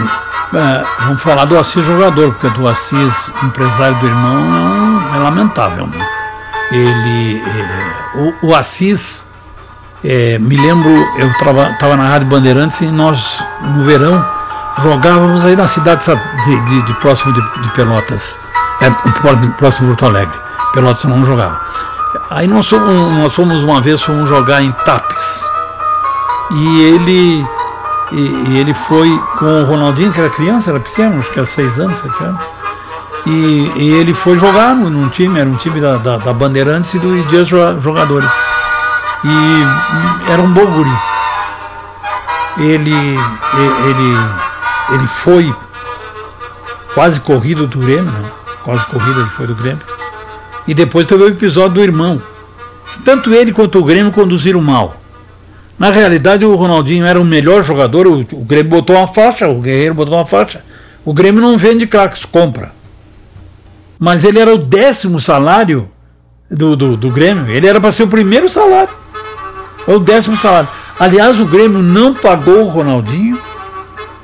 é, 0.55 0.85
vamos 1.05 1.23
falar 1.23 1.47
do 1.47 1.59
Assis 1.59 1.85
jogador, 1.85 2.35
porque 2.35 2.49
do 2.51 2.69
Assis 2.69 3.33
empresário 3.43 3.97
do 3.99 4.07
irmão 4.07 5.03
é, 5.13 5.17
é 5.17 5.21
lamentável. 5.21 5.87
Né? 5.87 6.09
Ele, 6.71 7.43
é, 7.43 8.19
o, 8.19 8.49
o, 8.49 8.55
Assis, 8.55 9.27
é, 10.05 10.39
me 10.39 10.57
lembro, 10.57 10.91
eu 11.17 11.31
estava 11.31 11.97
na 11.97 12.09
Rádio 12.09 12.27
Bandeirantes 12.27 12.83
e 12.83 12.87
nós, 12.87 13.43
no 13.63 13.85
verão, 13.85 14.23
jogávamos 14.79 15.45
aí 15.45 15.57
na 15.57 15.67
cidade 15.67 16.05
de, 16.07 16.61
de, 16.63 16.83
de 16.83 16.95
próximo 16.95 17.33
de, 17.33 17.63
de, 17.63 17.69
Pelotas, 17.71 18.39
é, 18.81 18.91
próximo 19.59 19.89
de 19.89 19.97
Porto 19.97 20.07
Alegre. 20.07 20.39
Pelotas 20.73 21.05
não 21.05 21.25
jogava. 21.25 21.61
Aí 22.31 22.47
nós 22.47 22.69
fomos, 22.69 23.19
nós 23.19 23.35
fomos 23.35 23.63
uma 23.63 23.81
vez 23.81 24.03
fomos 24.03 24.29
jogar 24.29 24.63
em 24.63 24.73
Tapes. 24.73 25.45
E 26.51 26.83
ele 26.83 27.47
e, 28.13 28.51
e, 28.51 28.59
ele 28.59 28.75
foi 28.75 29.09
com 29.39 29.63
o 29.63 29.65
Ronaldinho, 29.65 30.13
que 30.13 30.21
era 30.21 30.29
criança, 30.29 30.71
era 30.71 30.81
pequeno, 30.81 31.19
acho 31.19 31.31
que 31.31 31.39
era 31.39 31.47
seis 31.47 31.79
anos, 31.79 31.99
sete 31.99 32.23
anos. 32.23 32.41
E, 33.25 33.73
e 33.77 33.93
ele 33.95 34.13
foi 34.13 34.37
jogar 34.39 34.75
num 34.75 35.09
time, 35.09 35.39
era 35.39 35.49
um 35.49 35.57
time 35.57 35.81
da, 35.81 35.97
da, 35.97 36.17
da 36.19 36.33
Bandeirantes 36.33 36.93
e 36.95 36.99
do 36.99 37.25
Dias 37.27 37.49
Jogadores. 37.49 38.33
E 39.25 40.31
era 40.31 40.43
um 40.43 40.53
bom 40.53 40.67
guri. 40.67 40.91
Ele, 42.59 42.93
ele, 42.93 44.19
ele 44.93 45.07
foi 45.07 45.55
quase 46.95 47.21
corrido 47.21 47.67
do 47.67 47.79
Grêmio, 47.79 48.11
né? 48.11 48.31
quase 48.65 48.85
corrido 48.87 49.21
ele 49.21 49.31
foi 49.31 49.47
do 49.47 49.55
Grêmio. 49.55 49.83
E 50.67 50.75
depois 50.75 51.07
teve 51.07 51.25
o 51.25 51.29
episódio 51.29 51.75
do 51.75 51.83
irmão. 51.83 52.23
Que 52.93 53.01
tanto 53.01 53.33
ele 53.33 53.53
quanto 53.53 53.79
o 53.79 53.85
Grêmio 53.85 54.13
conduziram 54.13 54.61
mal. 54.61 54.97
Na 55.79 55.91
realidade, 55.91 56.45
o 56.45 56.55
Ronaldinho 56.55 57.05
era 57.05 57.21
o 57.21 57.25
melhor 57.25 57.65
jogador, 57.65 58.07
o, 58.07 58.21
o 58.21 58.45
Grêmio 58.45 58.71
botou 58.71 58.97
uma 58.97 59.09
faixa, 59.09 59.49
o 59.49 59.61
Guerreiro 59.61 59.95
botou 59.95 60.15
uma 60.15 60.27
faixa. 60.27 60.63
O 61.05 61.13
Grêmio 61.13 61.41
não 61.41 61.57
vende 61.57 61.87
craques, 61.87 62.25
compra. 62.25 62.73
Mas 63.99 64.25
ele 64.25 64.39
era 64.39 64.55
o 64.55 64.59
décimo 64.59 65.21
salário 65.21 65.91
do, 66.51 66.77
do, 66.77 66.97
do 66.97 67.11
Grêmio. 67.11 67.51
Ele 67.51 67.67
era 67.67 67.81
para 67.81 67.91
ser 67.91 68.05
o 68.05 68.09
primeiro 68.09 68.49
salário. 68.49 68.95
É 69.87 69.93
o 69.93 69.99
décimo 69.99 70.37
salário. 70.37 70.69
Aliás, 70.99 71.41
o 71.41 71.47
Grêmio 71.47 71.83
não 71.83 72.15
pagou 72.15 72.63
o 72.63 72.69
Ronaldinho, 72.69 73.41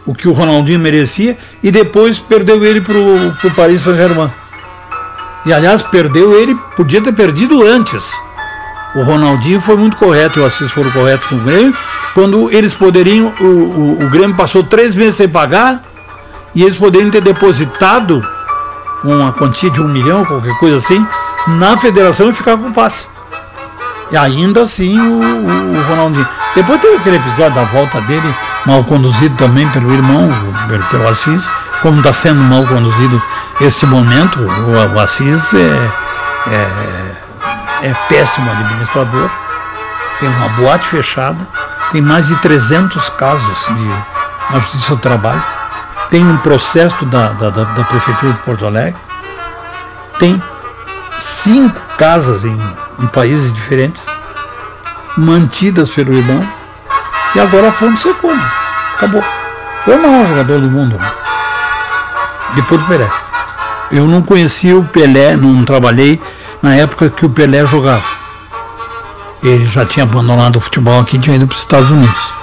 o 0.09 0.15
que 0.15 0.27
o 0.27 0.33
Ronaldinho 0.33 0.81
merecia, 0.81 1.37
e 1.63 1.71
depois 1.71 2.19
perdeu 2.19 2.65
ele 2.65 2.81
para 2.81 2.97
o 2.97 3.55
Paris 3.55 3.83
Saint-Germain. 3.83 4.31
E 5.47 5.53
aliás, 5.53 5.83
perdeu 5.83 6.41
ele, 6.41 6.57
podia 6.77 7.01
ter 7.01 7.13
perdido 7.13 7.65
antes 7.65 8.19
o 8.95 9.03
Ronaldinho 9.03 9.61
foi 9.61 9.77
muito 9.77 9.97
correto 9.97 10.39
e 10.39 10.43
o 10.43 10.47
Assis 10.47 10.71
foram 10.73 10.91
corretos 10.91 11.29
com 11.29 11.37
o 11.37 11.41
Grêmio. 11.41 11.77
Quando 12.15 12.51
eles 12.51 12.75
poderiam, 12.75 13.33
o, 13.39 13.45
o, 13.45 14.05
o 14.05 14.11
Grêmio 14.11 14.35
passou 14.35 14.65
três 14.65 14.95
meses 14.95 15.15
sem 15.15 15.29
pagar 15.29 15.83
e 16.55 16.63
eles 16.63 16.77
poderiam 16.77 17.11
ter 17.11 17.21
depositado 17.21 18.27
uma 19.05 19.33
quantia 19.33 19.71
de 19.71 19.81
um 19.81 19.89
milhão, 19.89 20.25
qualquer 20.25 20.55
coisa 20.59 20.77
assim, 20.77 21.07
na 21.47 21.77
federação 21.77 22.31
e 22.31 22.33
ficar 22.33 22.57
com 22.57 22.69
o 22.69 22.73
passe. 22.73 23.07
E 24.11 24.17
ainda 24.17 24.63
assim 24.63 24.99
o, 24.99 25.21
o, 25.21 25.83
Ronaldinho. 25.83 26.27
Depois 26.55 26.81
teve 26.81 26.97
aquele 26.97 27.17
episódio 27.17 27.55
da 27.55 27.65
volta 27.65 28.01
dele, 28.01 28.35
mal 28.69 28.85
conduzido 28.85 29.35
também 29.37 29.69
pelo 29.71 29.93
irmão, 29.93 30.31
pelo, 30.91 31.09
Assis, 31.09 31.51
como 31.83 31.99
está 31.99 32.13
sendo 32.13 32.41
mal 32.41 32.65
conduzido 32.67 33.21
esse 33.61 33.85
momento. 33.87 34.39
O, 34.41 35.01
Assis 35.01 35.55
é, 35.55 35.93
é 36.47 37.09
é 37.83 37.95
péssimo 38.09 38.51
administrador, 38.51 39.31
tem 40.19 40.29
uma 40.29 40.49
boate 40.51 40.87
fechada, 40.87 41.47
tem 41.93 42.03
mais 42.03 42.29
de 42.29 42.37
300 42.37 43.09
casos 43.11 43.67
de, 43.67 44.53
na 44.53 44.61
Justiça 44.61 44.97
do 44.97 45.01
Trabalho, 45.01 45.43
tem 46.11 46.27
um 46.27 46.39
processo 46.39 47.05
da, 47.07 47.29
da, 47.33 47.51
da, 47.51 47.65
da 47.65 47.85
Prefeitura 47.85 48.33
de 48.33 48.41
Porto 48.41 48.67
Alegre, 48.67 48.99
tem 50.19 50.43
cinco 51.19 51.81
casas 51.97 52.45
em, 52.45 52.61
em 52.99 53.07
países 53.09 53.53
diferentes, 53.53 54.03
mantidas 55.17 55.91
pelo 55.91 56.15
irmão, 56.15 56.47
e 57.39 57.41
agora 57.41 57.69
a 57.69 57.73
fonte 57.73 58.01
secou. 58.01 58.35
Né? 58.35 58.51
Acabou. 58.97 59.23
Foi 59.85 59.97
o 59.97 60.03
maior 60.03 60.27
jogador 60.27 60.61
do 60.61 60.69
mundo, 60.69 60.99
né? 60.99 61.11
depois 62.57 62.81
do 62.81 62.87
Pelé. 62.89 63.09
Eu 63.93 64.07
não 64.07 64.21
conhecia 64.23 64.77
o 64.77 64.85
Pelé, 64.85 65.37
não 65.37 65.65
trabalhei 65.65 66.21
na 66.61 66.75
época 66.75 67.09
que 67.09 67.25
o 67.25 67.31
Pelé 67.31 67.65
jogava. 67.65 68.19
Ele 69.43 69.69
já 69.69 69.87
tinha 69.87 70.03
abandonado 70.03 70.57
o 70.57 70.61
futebol 70.61 71.01
aqui 71.01 71.17
e 71.17 71.21
tinha 71.21 71.37
ido 71.37 71.47
para 71.47 71.55
os 71.55 71.61
Estados 71.61 71.91
Unidos. 71.91 72.35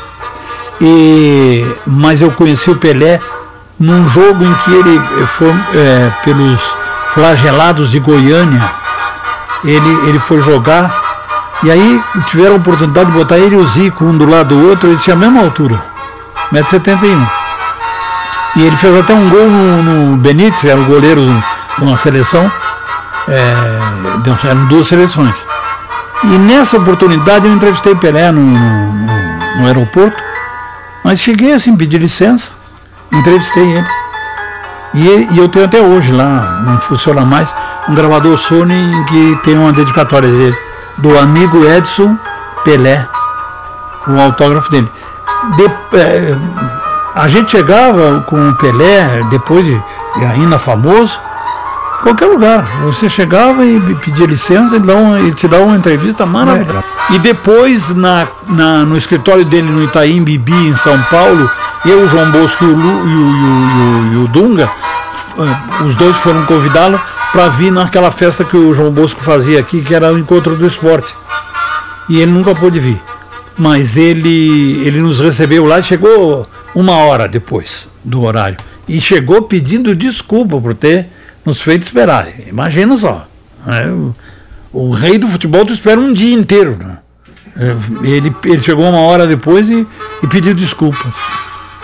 E, 0.80 1.76
mas 1.86 2.22
eu 2.22 2.32
conheci 2.32 2.72
o 2.72 2.78
Pelé 2.78 3.20
num 3.78 4.08
jogo 4.08 4.46
em 4.46 4.54
que 4.56 4.72
ele 4.74 5.28
foi 5.28 5.50
é, 5.74 6.10
pelos 6.24 6.76
flagelados 7.10 7.92
de 7.92 8.00
Goiânia. 8.00 8.72
Ele, 9.66 10.08
ele 10.08 10.20
foi 10.20 10.40
jogar 10.40 11.05
e 11.64 11.72
aí 11.72 12.04
tiveram 12.28 12.56
a 12.56 12.58
oportunidade 12.58 13.12
de 13.12 13.18
botar 13.18 13.38
ele 13.38 13.56
e 13.56 13.58
o 13.58 13.66
Zico 13.66 14.06
um 14.06 14.18
do 14.18 14.26
lado 14.26 14.56
do 14.56 14.68
outro, 14.68 14.90
ele 14.90 14.98
tinha 14.98 15.16
a 15.16 15.20
mesma 15.20 15.42
altura, 15.42 15.82
1,71m. 16.52 17.30
E 18.56 18.64
ele 18.64 18.78
fez 18.78 18.96
até 18.98 19.14
um 19.14 19.30
gol 19.30 19.50
no, 19.50 19.84
no 19.84 20.18
Benítez, 20.18 20.66
era 20.66 20.80
o 20.80 20.86
goleiro 20.86 21.22
de 21.78 21.84
uma 21.84 21.98
seleção, 21.98 22.50
é, 23.28 24.48
eram 24.48 24.66
duas 24.66 24.88
seleções. 24.88 25.46
E 26.24 26.38
nessa 26.38 26.78
oportunidade 26.78 27.46
eu 27.46 27.54
entrevistei 27.54 27.94
Pelé 27.96 28.32
no, 28.32 28.42
no, 28.42 29.58
no 29.58 29.68
aeroporto, 29.68 30.22
mas 31.04 31.20
cheguei 31.20 31.54
assim, 31.54 31.76
pedi 31.76 31.98
licença, 31.98 32.52
entrevistei 33.12 33.64
ele. 33.64 33.88
E, 34.94 35.34
e, 35.34 35.38
eu 35.38 35.50
tenho 35.50 35.66
até 35.66 35.82
hoje 35.82 36.14
lá, 36.14 36.62
não 36.66 36.80
funciona 36.80 37.26
mais, 37.26 37.54
um 37.90 37.94
gravador 37.94 38.38
Sony 38.38 38.74
em 38.74 39.04
que 39.04 39.40
tem 39.44 39.58
uma 39.58 39.74
dedicatória 39.74 40.30
dele, 40.30 40.58
do 40.98 41.18
amigo 41.18 41.66
Edson 41.66 42.18
Pelé, 42.64 43.08
o 44.08 44.20
autógrafo 44.20 44.72
dele. 44.72 44.90
De, 45.58 45.66
é, 45.98 46.36
a 47.14 47.28
gente 47.28 47.52
chegava 47.52 48.22
com 48.28 48.50
o 48.50 48.56
Pelé, 48.56 49.24
depois 49.30 49.66
de 49.66 49.82
ainda 50.34 50.58
famoso, 50.58 51.20
qualquer 52.02 52.26
lugar. 52.26 52.66
Você 52.84 53.08
chegava 53.10 53.66
e 53.66 53.80
pedia 53.96 54.26
licença, 54.26 54.76
ele, 54.76 54.86
dá 54.86 54.96
uma, 54.96 55.20
ele 55.20 55.34
te 55.34 55.48
dá 55.48 55.60
uma 55.60 55.76
entrevista 55.76 56.26
maravilhosa. 56.26 56.84
É. 57.10 57.16
E 57.16 57.20
depois, 57.20 57.96
na, 57.96 58.28
na, 58.48 58.86
no 58.86 58.98
escritório 58.98 59.46
dele 59.46 59.70
no 59.70 59.84
Itaim 59.84 60.24
Bibi, 60.24 60.70
em 60.70 60.76
São 60.76 61.02
Paulo, 61.04 61.50
eu, 61.86 62.04
o 62.04 62.08
João 62.08 62.32
Bosco 62.32 62.64
e 62.64 62.68
o, 62.68 62.76
Lu, 62.76 63.08
e 63.08 63.16
o, 63.16 63.30
e 63.30 63.44
o, 63.44 64.14
e 64.14 64.24
o 64.24 64.28
Dunga, 64.28 64.70
eh, 65.38 65.84
os 65.84 65.96
dois 65.96 66.16
foram 66.18 66.46
convidá-lo 66.46 67.00
para 67.36 67.50
vir 67.50 67.70
naquela 67.70 68.12
festa 68.12 68.46
que 68.46 68.56
o 68.56 68.74
João 68.74 68.90
Bosco 68.90 69.20
fazia 69.20 69.60
aqui, 69.60 69.82
que 69.82 69.94
era 69.94 70.10
o 70.10 70.18
encontro 70.18 70.56
do 70.56 70.66
esporte. 70.66 71.14
E 72.08 72.22
ele 72.22 72.32
nunca 72.32 72.56
pôde 72.56 72.80
vir. 72.80 72.98
Mas 73.58 73.98
ele, 73.98 74.82
ele 74.88 75.02
nos 75.02 75.20
recebeu 75.20 75.66
lá 75.66 75.78
e 75.80 75.84
chegou 75.84 76.48
uma 76.74 76.94
hora 76.94 77.28
depois 77.28 77.90
do 78.06 78.24
horário. 78.24 78.58
E 78.88 79.02
chegou 79.02 79.42
pedindo 79.42 79.94
desculpa 79.94 80.62
por 80.62 80.74
ter 80.74 81.08
nos 81.44 81.62
fez 81.62 81.82
esperar. 81.82 82.26
Imagina 82.48 82.96
só. 82.96 83.28
Né? 83.66 83.86
O, 83.92 84.16
o, 84.72 84.92
rei 84.92 85.18
do 85.18 85.28
futebol 85.28 85.66
tu 85.66 85.74
espera 85.74 86.00
um 86.00 86.14
dia 86.14 86.34
inteiro. 86.34 86.78
Né? 86.80 86.98
É, 87.58 87.76
ele, 88.08 88.34
ele 88.46 88.64
chegou 88.64 88.86
uma 88.86 89.02
hora 89.02 89.28
depois 89.28 89.70
e, 89.70 89.86
e 90.24 90.28
pediu 90.28 90.54
desculpas. 90.54 91.14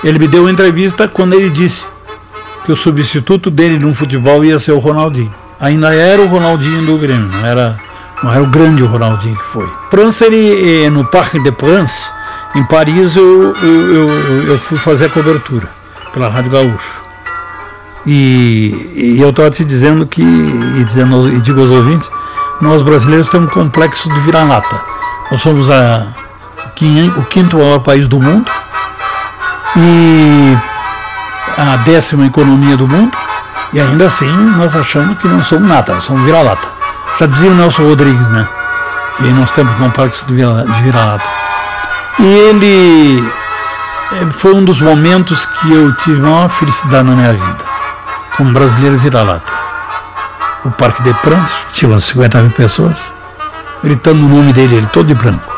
Ele 0.01 0.17
me 0.17 0.29
deu 0.29 0.43
uma 0.43 0.51
entrevista 0.51 1.09
quando 1.09 1.33
ele 1.33 1.49
disse 1.49 1.87
que 2.65 2.71
o 2.71 2.77
substituto 2.77 3.51
dele 3.51 3.77
no 3.77 3.93
futebol 3.93 4.45
ia 4.45 4.57
ser 4.57 4.71
o 4.71 4.79
Ronaldinho. 4.79 5.40
Ainda 5.61 5.93
era 5.93 6.21
o 6.21 6.27
Ronaldinho 6.27 6.85
do 6.85 6.97
Grêmio, 6.97 7.27
não 7.27 7.45
era, 7.45 7.77
não 8.23 8.33
era 8.33 8.41
o 8.41 8.47
grande 8.47 8.83
Ronaldinho 8.83 9.37
que 9.37 9.47
foi. 9.47 9.71
França, 9.91 10.25
ele, 10.25 10.85
eh, 10.85 10.89
no 10.89 11.05
Parque 11.05 11.39
de 11.39 11.51
France, 11.51 12.11
em 12.55 12.63
Paris, 12.63 13.15
eu, 13.15 13.55
eu, 13.55 13.89
eu, 13.89 14.43
eu 14.47 14.59
fui 14.59 14.77
fazer 14.77 15.05
a 15.05 15.09
cobertura 15.09 15.69
pela 16.11 16.29
Rádio 16.29 16.51
Gaúcho. 16.51 17.03
E, 18.05 18.91
e 18.95 19.21
eu 19.21 19.29
estava 19.29 19.51
te 19.51 19.63
dizendo 19.63 20.05
que, 20.05 20.23
e, 20.23 20.83
dizendo, 20.83 21.29
e 21.29 21.39
digo 21.39 21.61
aos 21.61 21.69
ouvintes, 21.69 22.11
nós 22.59 22.81
brasileiros 22.81 23.29
temos 23.29 23.47
um 23.49 23.53
complexo 23.53 24.11
de 24.11 24.19
vira-lata. 24.21 24.81
Nós 25.29 25.41
somos 25.41 25.69
a, 25.69 26.07
o 27.15 27.23
quinto 27.25 27.57
maior 27.57 27.79
país 27.79 28.07
do 28.07 28.19
mundo 28.19 28.51
e 29.75 30.57
a 31.57 31.77
décima 31.77 32.25
economia 32.25 32.75
do 32.75 32.87
mundo, 32.87 33.15
e 33.73 33.79
ainda 33.79 34.07
assim 34.07 34.31
nós 34.57 34.75
achamos 34.75 35.17
que 35.17 35.27
não 35.27 35.41
somos 35.41 35.67
nada, 35.67 35.99
somos 35.99 36.23
vira-lata. 36.23 36.67
Já 37.19 37.25
dizia 37.25 37.51
o 37.51 37.55
Nelson 37.55 37.83
Rodrigues, 37.83 38.29
né? 38.29 38.47
E 39.19 39.23
nós 39.29 39.51
temos 39.51 39.73
um 39.75 39.83
complexo 39.83 40.25
de 40.27 40.33
vira-lata. 40.33 41.29
E 42.19 42.25
ele 42.25 43.31
eh, 44.13 44.31
foi 44.31 44.53
um 44.53 44.65
dos 44.65 44.81
momentos 44.81 45.45
que 45.45 45.71
eu 45.71 45.95
tive 45.95 46.21
maior 46.21 46.49
felicidade 46.49 47.07
na 47.07 47.15
minha 47.15 47.33
vida, 47.33 47.65
como 48.35 48.51
brasileiro 48.51 48.97
vira-lata. 48.97 49.53
O 50.65 50.71
Parque 50.71 51.01
de 51.03 51.13
Prance, 51.15 51.55
tinha 51.73 51.89
umas 51.89 52.03
50 52.03 52.41
mil 52.41 52.51
pessoas, 52.51 53.13
gritando 53.83 54.25
o 54.25 54.29
nome 54.29 54.53
dele, 54.53 54.75
ele 54.75 54.87
todo 54.87 55.07
de 55.07 55.15
branco. 55.15 55.51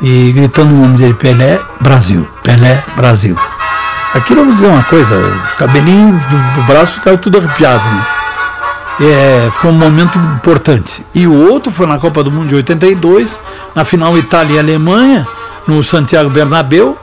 E 0.00 0.32
gritando 0.32 0.74
o 0.74 0.78
nome 0.78 0.98
dele, 0.98 1.14
Pelé, 1.14 1.60
Brasil, 1.80 2.28
Pelé, 2.42 2.82
Brasil. 2.96 3.36
Aquilo 4.14 4.40
eu 4.40 4.44
vou 4.44 4.52
dizer 4.52 4.66
uma 4.66 4.84
coisa, 4.84 5.16
os 5.44 5.54
cabelinhos 5.54 6.22
do, 6.26 6.36
do 6.54 6.62
braço 6.64 6.94
ficaram 6.94 7.16
tudo 7.16 7.38
arrepiados, 7.38 7.84
né? 7.86 8.06
É, 9.00 9.50
foi 9.52 9.70
um 9.70 9.74
momento 9.74 10.18
importante. 10.18 11.04
E 11.14 11.26
o 11.26 11.50
outro 11.50 11.72
foi 11.72 11.86
na 11.86 11.98
Copa 11.98 12.22
do 12.22 12.30
Mundo 12.30 12.48
de 12.48 12.54
82, 12.56 13.40
na 13.74 13.84
final 13.84 14.16
Itália 14.18 14.56
e 14.56 14.58
Alemanha, 14.58 15.26
no 15.66 15.82
Santiago 15.82 16.28
Bernabéu, 16.28 16.98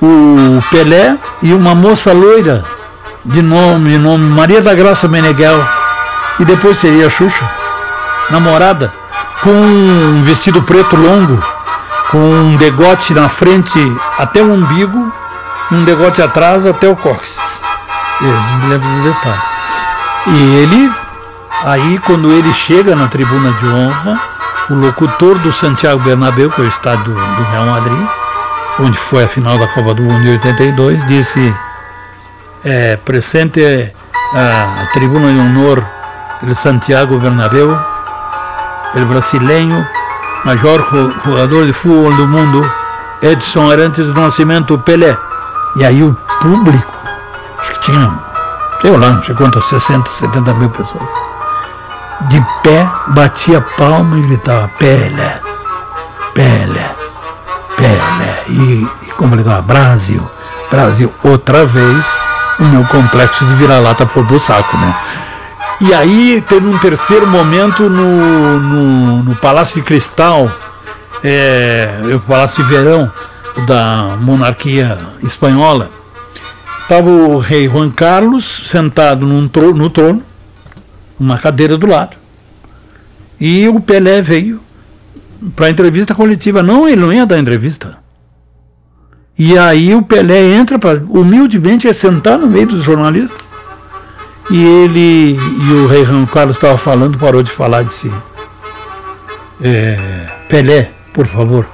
o 0.00 0.62
Pelé 0.70 1.18
e 1.42 1.52
uma 1.52 1.74
moça 1.74 2.12
loira 2.12 2.64
de 3.22 3.42
nome, 3.42 3.98
nome 3.98 4.24
Maria 4.24 4.62
da 4.62 4.74
Graça 4.74 5.06
Meneghel, 5.06 5.62
que 6.38 6.44
depois 6.44 6.78
seria 6.78 7.06
a 7.06 7.10
Xuxa, 7.10 7.48
namorada, 8.30 8.92
com 9.42 9.50
um 9.50 10.22
vestido 10.22 10.62
preto 10.62 10.96
longo, 10.96 11.42
com 12.10 12.18
um 12.18 12.56
degote 12.56 13.12
na 13.12 13.28
frente 13.28 13.78
até 14.18 14.42
o 14.42 14.52
umbigo 14.52 15.12
um 15.70 15.84
degote 15.84 16.22
atrás 16.22 16.66
até 16.66 16.88
o 16.88 16.96
cóccix. 16.96 17.62
Eles 18.20 18.52
me 18.52 18.66
lembram 18.68 18.90
do 18.96 19.02
detalhe. 19.02 19.42
E 20.26 20.54
ele, 20.56 20.92
aí 21.64 21.98
quando 21.98 22.32
ele 22.32 22.52
chega 22.52 22.94
na 22.96 23.08
tribuna 23.08 23.52
de 23.52 23.66
honra, 23.66 24.20
o 24.70 24.74
locutor 24.74 25.38
do 25.38 25.52
Santiago 25.52 26.02
Bernabéu, 26.02 26.50
que 26.50 26.60
é 26.60 26.64
o 26.64 26.68
estádio 26.68 27.12
do, 27.12 27.42
Real 27.50 27.66
Madrid, 27.66 28.08
onde 28.80 28.96
foi 28.96 29.24
a 29.24 29.28
final 29.28 29.58
da 29.58 29.68
Copa 29.68 29.94
do 29.94 30.02
Mundo 30.02 30.22
de 30.22 30.30
82, 30.30 31.04
disse 31.04 31.54
é, 32.64 32.96
presente 32.96 33.60
a 34.32 34.88
tribuna 34.92 35.32
de 35.32 35.38
honor 35.38 35.84
do 36.42 36.54
Santiago 36.54 37.18
Bernabéu, 37.18 37.78
o 38.94 39.06
brasileiro, 39.06 39.86
maior 40.44 40.82
jogador 41.24 41.66
de 41.66 41.72
futebol 41.72 42.14
do 42.14 42.28
mundo, 42.28 42.70
Edson 43.20 43.70
Arantes 43.70 44.08
do 44.08 44.20
Nascimento 44.20 44.78
Pelé. 44.78 45.16
E 45.76 45.84
aí 45.84 46.02
o 46.02 46.14
público, 46.40 46.92
acho 47.58 47.72
que 47.72 47.80
tinha, 47.80 48.18
sei 48.80 48.96
lá, 48.96 49.10
não 49.10 49.24
sei 49.24 49.34
quantas, 49.34 49.68
60, 49.68 50.10
70 50.10 50.54
mil 50.54 50.70
pessoas, 50.70 51.08
de 52.28 52.40
pé, 52.62 52.88
batia 53.08 53.60
palma 53.76 54.18
e 54.18 54.22
gritava 54.22 54.68
Pelé, 54.78 55.40
Pelé, 56.32 56.94
Pelé. 57.76 58.44
E, 58.48 58.88
e 59.02 59.10
como 59.16 59.34
ele 59.34 59.42
estava, 59.42 59.62
Brasil, 59.62 60.28
Brasil, 60.70 61.12
outra 61.22 61.64
vez, 61.64 62.18
o 62.58 62.64
meu 62.64 62.84
complexo 62.84 63.44
de 63.44 63.54
vira-lata 63.54 64.06
foi 64.06 64.22
pro 64.24 64.38
saco, 64.38 64.76
né? 64.76 64.94
E 65.80 65.92
aí 65.92 66.40
teve 66.48 66.66
um 66.66 66.78
terceiro 66.78 67.26
momento 67.26 67.90
no, 67.90 68.60
no, 68.60 69.22
no 69.24 69.36
Palácio 69.36 69.80
de 69.80 69.86
Cristal, 69.86 70.50
é, 71.22 72.00
o 72.14 72.20
Palácio 72.20 72.62
de 72.62 72.70
Verão, 72.70 73.10
da 73.66 74.16
monarquia 74.20 74.98
espanhola, 75.22 75.90
estava 76.82 77.08
o 77.08 77.38
rei 77.38 77.68
Juan 77.68 77.90
Carlos 77.90 78.44
sentado 78.44 79.26
no 79.26 79.48
trono, 79.48 80.22
uma 81.18 81.38
cadeira 81.38 81.76
do 81.78 81.86
lado. 81.86 82.16
E 83.40 83.68
o 83.68 83.80
Pelé 83.80 84.22
veio 84.22 84.60
para 85.54 85.66
a 85.66 85.70
entrevista 85.70 86.14
coletiva. 86.14 86.62
Não, 86.62 86.88
ele 86.88 87.00
não 87.00 87.12
ia 87.12 87.26
dar 87.26 87.38
entrevista. 87.38 87.98
E 89.38 89.58
aí 89.58 89.94
o 89.94 90.02
Pelé 90.02 90.54
entra 90.54 90.78
para 90.78 91.02
humildemente 91.08 91.88
é 91.88 91.92
sentar 91.92 92.38
no 92.38 92.46
meio 92.46 92.66
dos 92.66 92.84
jornalistas. 92.84 93.40
E 94.50 94.62
ele 94.62 95.34
e 95.36 95.72
o 95.72 95.86
rei 95.86 96.04
Juan 96.04 96.26
Carlos 96.26 96.56
estava 96.56 96.76
falando, 96.76 97.18
parou 97.18 97.42
de 97.42 97.50
falar 97.50 97.82
de 97.82 97.92
si. 97.92 98.12
É, 99.62 100.28
Pelé, 100.48 100.92
por 101.12 101.26
favor, 101.26 101.66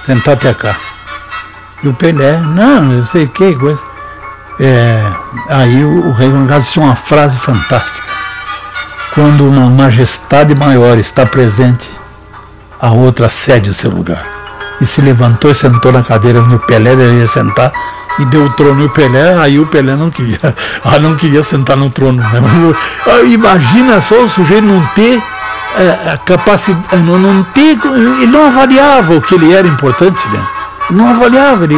sentar-te 0.00 0.52
cá. 0.54 0.93
E 1.84 1.88
o 1.88 1.92
Pelé, 1.92 2.40
não, 2.40 2.82
não 2.82 3.04
sei 3.04 3.24
o 3.24 3.28
que, 3.28 3.54
coisa. 3.56 3.82
É, 4.58 5.06
aí 5.50 5.84
o, 5.84 6.06
o 6.08 6.12
rei 6.12 6.30
Gonçalves 6.30 6.64
disse 6.64 6.78
uma 6.78 6.96
frase 6.96 7.36
fantástica. 7.36 8.08
Quando 9.12 9.46
uma 9.46 9.68
majestade 9.68 10.54
maior 10.54 10.96
está 10.96 11.26
presente, 11.26 11.90
a 12.80 12.90
outra 12.90 13.28
cede 13.28 13.68
o 13.68 13.74
seu 13.74 13.90
lugar. 13.90 14.26
E 14.80 14.86
se 14.86 15.02
levantou 15.02 15.50
e 15.50 15.54
sentou 15.54 15.92
na 15.92 16.02
cadeira 16.02 16.40
onde 16.40 16.54
o 16.54 16.58
Pelé 16.60 16.96
deveria 16.96 17.28
sentar 17.28 17.70
e 18.18 18.24
deu 18.24 18.46
o 18.46 18.50
trono 18.54 18.80
e 18.80 18.84
o 18.86 18.90
Pelé, 18.90 19.36
aí 19.36 19.60
o 19.60 19.66
Pelé 19.66 19.94
não 19.94 20.10
queria, 20.10 20.38
ah, 20.82 20.98
não 20.98 21.14
queria 21.16 21.42
sentar 21.42 21.76
no 21.76 21.90
trono. 21.90 22.22
Né? 22.22 22.40
Mas, 22.40 23.14
ah, 23.14 23.22
imagina 23.24 24.00
só 24.00 24.22
o 24.22 24.28
sujeito 24.28 24.64
não 24.64 24.86
ter 24.94 25.22
é, 25.76 26.12
a 26.12 26.16
capacidade, 26.16 27.02
não, 27.02 27.18
não 27.18 27.42
ter, 27.44 27.78
ele 27.84 28.26
não 28.26 28.46
avaliava 28.46 29.16
o 29.16 29.20
que 29.20 29.34
ele 29.34 29.52
era 29.52 29.68
importante, 29.68 30.26
né? 30.28 30.53
Não 30.90 31.08
avaliava, 31.08 31.64
ele, 31.64 31.76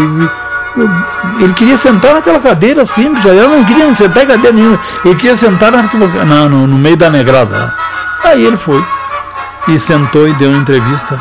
ele 1.40 1.52
queria 1.54 1.76
sentar 1.76 2.14
naquela 2.14 2.40
cadeira 2.40 2.84
simples, 2.84 3.24
eu 3.24 3.48
não 3.48 3.64
queria 3.64 3.94
sentar 3.94 4.24
em 4.24 4.26
cadeira 4.26 4.56
nenhuma, 4.56 4.80
ele 5.04 5.14
queria 5.14 5.36
sentar 5.36 5.72
na, 5.72 6.48
no, 6.48 6.66
no 6.66 6.78
meio 6.78 6.96
da 6.96 7.10
negrada. 7.10 7.74
Aí 8.24 8.44
ele 8.44 8.56
foi 8.56 8.84
e 9.68 9.78
sentou 9.78 10.28
e 10.28 10.32
deu 10.34 10.50
uma 10.50 10.60
entrevista. 10.60 11.20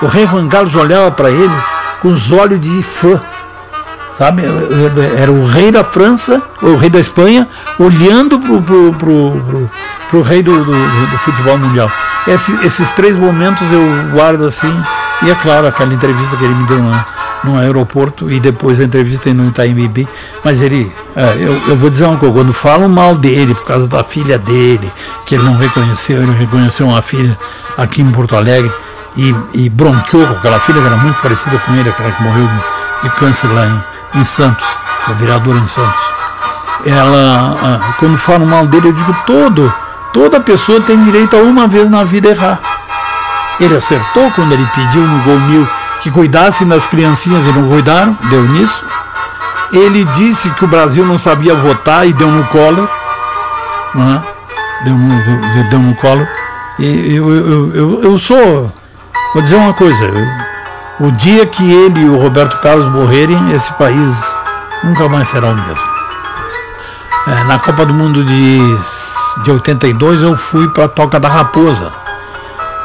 O 0.00 0.06
rei 0.06 0.26
Juan 0.26 0.48
Carlos 0.48 0.74
olhava 0.74 1.10
para 1.10 1.30
ele 1.30 1.54
com 2.00 2.08
os 2.08 2.30
olhos 2.30 2.60
de 2.60 2.82
fã, 2.82 3.20
sabe? 4.12 4.42
Era 5.16 5.32
o 5.32 5.44
rei 5.44 5.72
da 5.72 5.82
França, 5.82 6.40
o 6.62 6.76
rei 6.76 6.88
da 6.88 7.00
Espanha, 7.00 7.48
olhando 7.78 8.38
para 8.38 8.52
o 8.52 8.62
pro, 8.62 8.92
pro, 8.94 9.42
pro, 9.48 9.70
pro, 10.08 10.22
rei 10.22 10.42
do, 10.42 10.64
do, 10.64 11.06
do 11.06 11.18
futebol 11.18 11.58
mundial. 11.58 11.90
Esse, 12.26 12.54
esses 12.64 12.92
três 12.92 13.16
momentos 13.16 13.66
eu 13.72 14.10
guardo 14.12 14.44
assim 14.44 14.72
e 15.22 15.30
é 15.30 15.34
claro, 15.34 15.66
aquela 15.66 15.92
entrevista 15.92 16.36
que 16.36 16.44
ele 16.44 16.54
me 16.54 16.66
deu 16.66 16.78
no, 16.78 17.04
no 17.44 17.58
aeroporto 17.58 18.30
e 18.30 18.38
depois 18.38 18.80
a 18.80 18.84
entrevista 18.84 19.32
no 19.34 19.48
Itaim 19.48 19.74
Bibi, 19.74 20.08
mas 20.44 20.62
ele, 20.62 20.90
é, 21.16 21.36
eu, 21.40 21.54
eu, 21.68 21.76
vou 21.76 21.90
dizer 21.90 22.04
uma 22.04 22.16
coisa, 22.16 22.34
quando 22.34 22.52
falam 22.52 22.88
mal 22.88 23.16
dele 23.16 23.54
por 23.54 23.64
causa 23.64 23.88
da 23.88 24.04
filha 24.04 24.38
dele, 24.38 24.92
que 25.26 25.34
ele 25.34 25.44
não 25.44 25.56
reconheceu, 25.56 26.22
ele 26.22 26.32
reconheceu 26.32 26.86
uma 26.86 27.02
filha 27.02 27.36
aqui 27.76 28.00
em 28.00 28.10
Porto 28.10 28.36
Alegre 28.36 28.72
e, 29.16 29.34
e 29.54 29.68
bronqueou 29.68 30.26
com 30.26 30.34
aquela 30.34 30.60
filha 30.60 30.80
que 30.80 30.86
era 30.86 30.96
muito 30.96 31.20
parecida 31.20 31.58
com 31.58 31.74
ele, 31.74 31.88
aquela 31.88 32.12
que 32.12 32.22
morreu 32.22 32.48
de, 33.02 33.10
câncer 33.10 33.48
lá 33.48 33.66
em, 34.14 34.20
em 34.20 34.24
Santos, 34.24 34.66
a 35.06 35.12
vereadora 35.12 35.58
em 35.58 35.68
Santos. 35.68 36.02
Ela, 36.86 37.94
quando 37.98 38.16
falam 38.16 38.46
mal 38.46 38.66
dele, 38.66 38.88
eu 38.88 38.92
digo 38.92 39.16
todo, 39.26 39.72
toda 40.12 40.38
pessoa 40.38 40.80
tem 40.80 41.02
direito 41.02 41.36
a 41.36 41.40
uma 41.40 41.66
vez 41.66 41.90
na 41.90 42.04
vida 42.04 42.28
errar 42.28 42.77
ele 43.60 43.76
acertou 43.76 44.30
quando 44.32 44.52
ele 44.52 44.66
pediu 44.74 45.02
no 45.02 45.22
Gol 45.22 45.40
Mil 45.40 45.68
que 46.00 46.10
cuidassem 46.10 46.66
das 46.68 46.86
criancinhas 46.86 47.44
e 47.44 47.52
não 47.52 47.68
cuidaram, 47.68 48.16
deu 48.30 48.42
nisso. 48.42 48.84
Ele 49.72 50.04
disse 50.06 50.50
que 50.50 50.64
o 50.64 50.68
Brasil 50.68 51.04
não 51.04 51.18
sabia 51.18 51.54
votar 51.54 52.06
e 52.06 52.12
deu 52.12 52.28
no 52.28 52.44
Collor. 52.44 52.88
Né? 53.94 54.22
Deu, 54.84 54.96
no, 54.96 55.68
deu 55.68 55.78
no 55.80 55.94
Collor. 55.96 56.26
E 56.78 57.16
eu, 57.16 57.30
eu, 57.30 57.74
eu, 57.74 58.02
eu 58.02 58.18
sou. 58.18 58.72
Vou 59.34 59.42
dizer 59.42 59.56
uma 59.56 59.74
coisa. 59.74 60.04
Eu, 60.04 61.06
o 61.08 61.12
dia 61.12 61.44
que 61.46 61.70
ele 61.70 62.00
e 62.00 62.08
o 62.08 62.20
Roberto 62.20 62.58
Carlos 62.60 62.90
morrerem, 62.92 63.52
esse 63.52 63.72
país 63.74 64.36
nunca 64.82 65.08
mais 65.08 65.28
será 65.28 65.48
o 65.48 65.54
mesmo. 65.54 65.88
é, 67.26 67.44
na 67.44 67.58
Copa 67.58 67.84
do 67.84 67.92
Mundo 67.92 68.24
de, 68.24 68.76
de 69.42 69.50
82 69.50 70.22
eu 70.22 70.36
fui 70.36 70.68
para 70.68 70.84
a 70.84 70.88
Toca 70.88 71.20
da 71.20 71.28
Raposa. 71.28 71.92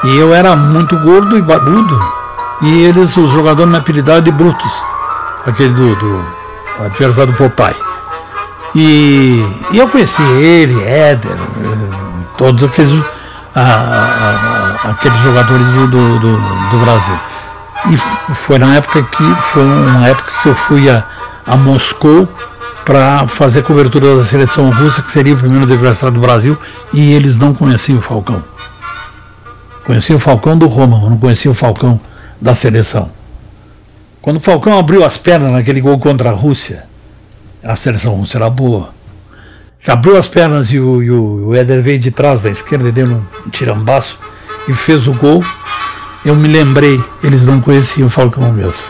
E 0.04 0.18
eu 0.18 0.34
era 0.34 0.56
muito 0.56 0.98
gordo 1.00 1.38
e 1.38 1.42
barbudo. 1.42 2.00
E 2.62 2.84
eles, 2.84 3.16
os 3.18 3.32
jogadores 3.32 3.72
me 3.72 3.78
apelidaram 3.78 4.22
de 4.22 4.32
Brutus, 4.32 4.84
aquele 5.46 5.74
do, 5.74 5.96
do 5.96 6.26
adversário 6.80 7.34
do 7.34 7.38
Popeye. 7.38 7.76
E, 8.76 9.46
e, 9.72 9.78
eu 9.78 9.88
conheci 9.88 10.22
ele, 10.22 10.82
Éder, 10.84 11.38
todos 12.38 12.64
aqueles, 12.64 12.92
a, 13.54 13.62
a, 13.62 14.88
a, 14.88 14.90
aqueles 14.92 15.20
jogadores 15.22 15.70
do, 15.70 15.88
do, 15.88 16.20
do, 16.20 16.38
do, 16.72 16.78
Brasil. 16.84 17.20
E 17.90 17.98
foi 18.34 18.58
na 18.58 18.76
época 18.76 19.04
que 19.04 19.36
foi 19.42 19.64
uma 19.64 20.08
época 20.08 20.32
que 20.42 20.50
eu 20.50 20.56
fui 20.56 20.90
a, 20.90 21.04
a 21.46 21.56
Moscou 21.56 22.28
para 22.84 23.28
fazer 23.28 23.64
cobertura 23.64 24.18
da 24.18 24.24
seleção 24.24 24.70
russa, 24.72 25.02
que 25.02 25.12
seria 25.12 25.34
o 25.34 25.38
primeiro 25.38 25.66
adversário 25.66 26.16
do 26.16 26.22
Brasil, 26.22 26.58
e 26.92 27.14
eles 27.14 27.38
não 27.38 27.54
conheciam 27.54 28.00
o 28.00 28.02
Falcão. 28.02 28.44
Conheciam 29.86 30.18
o 30.18 30.20
Falcão 30.20 30.58
do 30.58 30.68
Roma, 30.68 31.10
não 31.10 31.18
conheciam 31.18 31.52
o 31.52 31.56
Falcão 31.56 32.00
da 32.40 32.56
seleção. 32.56 33.12
Quando 34.22 34.38
o 34.38 34.40
Falcão 34.40 34.78
abriu 34.80 35.04
as 35.04 35.18
pernas 35.18 35.52
naquele 35.52 35.82
gol 35.82 36.00
contra 36.00 36.30
a 36.30 36.34
Rússia, 36.34 36.86
a 37.62 37.76
seleção 37.76 38.16
russa 38.16 38.38
era 38.38 38.50
boa. 38.50 38.94
Abriu 39.86 40.18
as 40.18 40.28
pernas 40.28 40.72
e 40.72 40.80
o, 40.80 41.04
e 41.04 41.12
o 41.12 41.54
Éder 41.54 41.82
veio 41.82 42.00
de 42.00 42.12
trás 42.12 42.42
da 42.42 42.50
esquerda 42.50 42.88
e 42.88 42.92
deu 42.92 43.08
um 43.08 43.50
tirambaço 43.50 44.20
e 44.68 44.74
fez 44.74 45.08
o 45.08 45.14
gol. 45.14 45.44
Eu 46.24 46.36
me 46.36 46.48
lembrei, 46.48 47.04
eles 47.22 47.46
não 47.46 47.60
conheciam 47.60 48.08
o 48.08 48.10
Falcão 48.10 48.54
mesmo. 48.54 48.88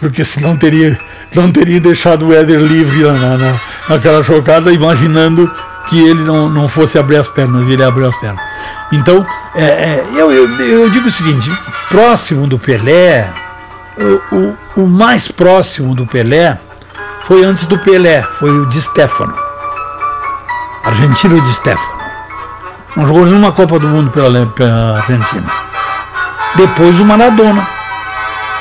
Porque 0.00 0.24
senão 0.24 0.56
teria 0.56 0.98
não 1.34 1.50
teria 1.50 1.80
deixado 1.80 2.26
o 2.26 2.34
Éder 2.34 2.60
livre 2.60 3.02
na, 3.02 3.36
na, 3.36 3.60
naquela 3.88 4.22
jogada, 4.22 4.72
imaginando 4.72 5.50
que 5.88 5.98
ele 6.08 6.22
não, 6.22 6.48
não 6.48 6.68
fosse 6.68 6.98
abrir 6.98 7.16
as 7.16 7.28
pernas, 7.28 7.68
e 7.68 7.72
ele 7.72 7.84
abriu 7.84 8.08
as 8.08 8.16
pernas. 8.16 8.42
Então, 8.92 9.26
é, 9.54 9.64
é, 9.64 10.06
eu, 10.14 10.32
eu, 10.32 10.60
eu, 10.60 10.90
digo 10.90 11.08
o 11.08 11.10
seguinte: 11.10 11.50
próximo 11.88 12.46
do 12.46 12.58
Pelé, 12.58 13.32
o, 13.96 14.34
o, 14.34 14.56
o, 14.76 14.86
mais 14.86 15.28
próximo 15.28 15.94
do 15.94 16.06
Pelé 16.06 16.58
foi 17.22 17.44
antes 17.44 17.66
do 17.66 17.78
Pelé, 17.78 18.22
foi 18.22 18.50
o 18.50 18.66
Di 18.66 18.80
Stefano, 18.80 19.34
argentino 20.84 21.40
Di 21.40 21.54
Stefano. 21.54 21.94
Não 22.96 23.06
jogou 23.06 23.24
nenhuma 23.24 23.52
Copa 23.52 23.78
do 23.78 23.88
Mundo 23.88 24.10
pela, 24.10 24.46
pela 24.46 24.98
Argentina. 24.98 25.46
Depois 26.56 27.00
o 27.00 27.04
Maradona. 27.04 27.66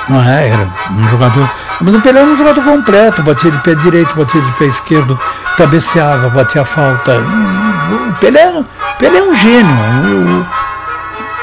Não 0.09 0.21
é? 0.21 0.49
Era 0.49 0.67
um 0.91 1.07
jogador 1.09 1.49
mas 1.83 1.95
o 1.95 2.01
Pelé 2.01 2.21
era 2.21 2.29
um 2.29 2.37
jogador 2.37 2.63
completo, 2.63 3.21
batia 3.23 3.51
de 3.51 3.57
pé 3.59 3.75
direito, 3.75 4.15
batia 4.15 4.41
de 4.41 4.51
pé 4.53 4.65
esquerdo, 4.65 5.19
cabeceava, 5.57 6.29
batia 6.29 6.63
falta. 6.63 7.19
O 7.19 8.13
Pelé, 8.21 8.63
Pelé 8.97 9.19
é 9.19 9.23
um 9.23 9.35
gênio. 9.35 10.47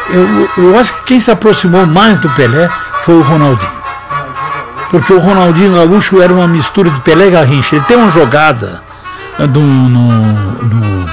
Eu, 0.09 0.22
eu, 0.22 0.50
eu 0.64 0.79
acho 0.79 0.94
que 0.94 1.05
quem 1.05 1.20
se 1.20 1.31
aproximou 1.31 1.85
mais 1.87 2.18
do 2.18 2.31
Pelé 2.31 2.70
foi 3.03 3.16
o 3.16 3.22
Ronaldinho. 3.22 3.70
Porque 4.90 5.12
o 5.12 5.20
Ronaldinho 5.20 5.74
Gaúcho 5.74 6.22
era 6.22 6.33
uma 6.33 6.48
mistura 6.48 6.90
de 6.90 7.00
Pelé 7.03 7.26
e 7.26 7.31
Garrincha. 7.31 7.76
Ele 7.76 7.85
tem 7.85 7.98
uma 7.98 8.11
jogada 8.11 8.83
no, 9.38 9.46
no, 9.46 10.64
no, 10.64 11.07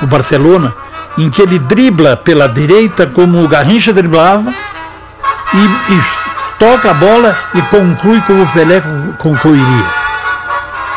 no 0.00 0.06
Barcelona 0.06 0.72
em 1.18 1.28
que 1.28 1.42
ele 1.42 1.58
dribla 1.58 2.16
pela 2.16 2.48
direita 2.48 3.08
como 3.08 3.42
o 3.42 3.48
Garrincha 3.48 3.92
driblava 3.92 4.54
e, 5.52 5.94
e 5.94 6.27
toca 6.58 6.90
a 6.90 6.94
bola 6.94 7.36
e 7.54 7.62
conclui 7.62 8.20
como 8.22 8.42
o 8.42 8.52
Pelé 8.52 8.82
concluiria. 9.18 9.84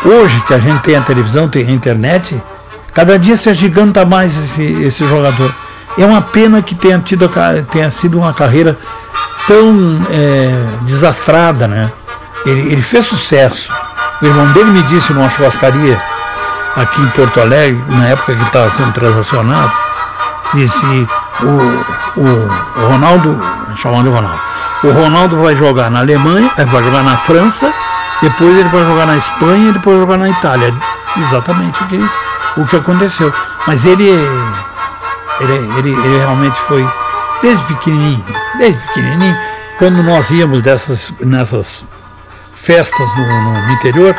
Hoje 0.03 0.41
que 0.41 0.53
a 0.53 0.59
gente 0.59 0.81
tem 0.81 0.95
a 0.95 1.01
televisão, 1.01 1.47
tem 1.47 1.67
a 1.67 1.71
internet, 1.71 2.41
cada 2.93 3.19
dia 3.19 3.37
se 3.37 3.49
agiganta 3.49 4.05
mais 4.05 4.35
esse, 4.35 4.63
esse 4.83 5.05
jogador. 5.05 5.53
É 5.97 6.05
uma 6.05 6.21
pena 6.21 6.61
que 6.61 6.73
tenha, 6.73 6.97
tido, 6.99 7.29
tenha 7.69 7.91
sido 7.91 8.17
uma 8.17 8.33
carreira 8.33 8.77
tão 9.47 10.05
é, 10.09 10.83
desastrada, 10.83 11.67
né? 11.67 11.91
Ele, 12.45 12.71
ele 12.71 12.81
fez 12.81 13.05
sucesso. 13.05 13.71
O 14.21 14.25
irmão 14.25 14.51
dele 14.53 14.71
me 14.71 14.81
disse 14.83 15.13
numa 15.13 15.29
churrascaria 15.29 16.01
aqui 16.75 17.01
em 17.01 17.09
Porto 17.09 17.39
Alegre, 17.39 17.83
na 17.89 18.07
época 18.07 18.33
que 18.33 18.39
ele 18.39 18.43
estava 18.43 18.71
sendo 18.71 18.91
transacionado, 18.93 19.73
disse 20.53 20.85
o, 21.41 22.19
o, 22.19 22.87
Ronaldo, 22.87 23.39
chamando 23.75 24.11
Ronaldo, 24.11 24.41
o 24.83 24.91
Ronaldo 24.91 25.41
vai 25.41 25.55
jogar 25.55 25.91
na 25.91 25.99
Alemanha, 25.99 26.51
eh, 26.57 26.65
vai 26.65 26.83
jogar 26.83 27.03
na 27.03 27.17
França, 27.17 27.71
depois 28.21 28.57
ele 28.57 28.69
vai 28.69 28.83
jogar 28.83 29.05
na 29.05 29.17
Espanha 29.17 29.69
e 29.69 29.73
depois 29.73 29.97
vai 29.97 30.05
jogar 30.05 30.17
na 30.17 30.29
Itália. 30.29 30.73
Exatamente 31.17 31.83
o 31.83 31.87
que, 31.87 32.09
o 32.57 32.65
que 32.65 32.75
aconteceu. 32.77 33.33
Mas 33.67 33.85
ele, 33.85 34.09
ele, 35.39 35.53
ele, 35.77 35.89
ele 35.89 36.17
realmente 36.17 36.59
foi 36.61 36.87
desde 37.41 37.63
pequenininho, 37.65 38.23
desde 38.57 38.79
pequenininho, 38.87 39.37
quando 39.77 40.03
nós 40.03 40.31
íamos 40.31 40.61
dessas, 40.61 41.13
nessas 41.21 41.83
festas 42.53 43.09
no, 43.15 43.61
no 43.61 43.71
interior, 43.71 44.15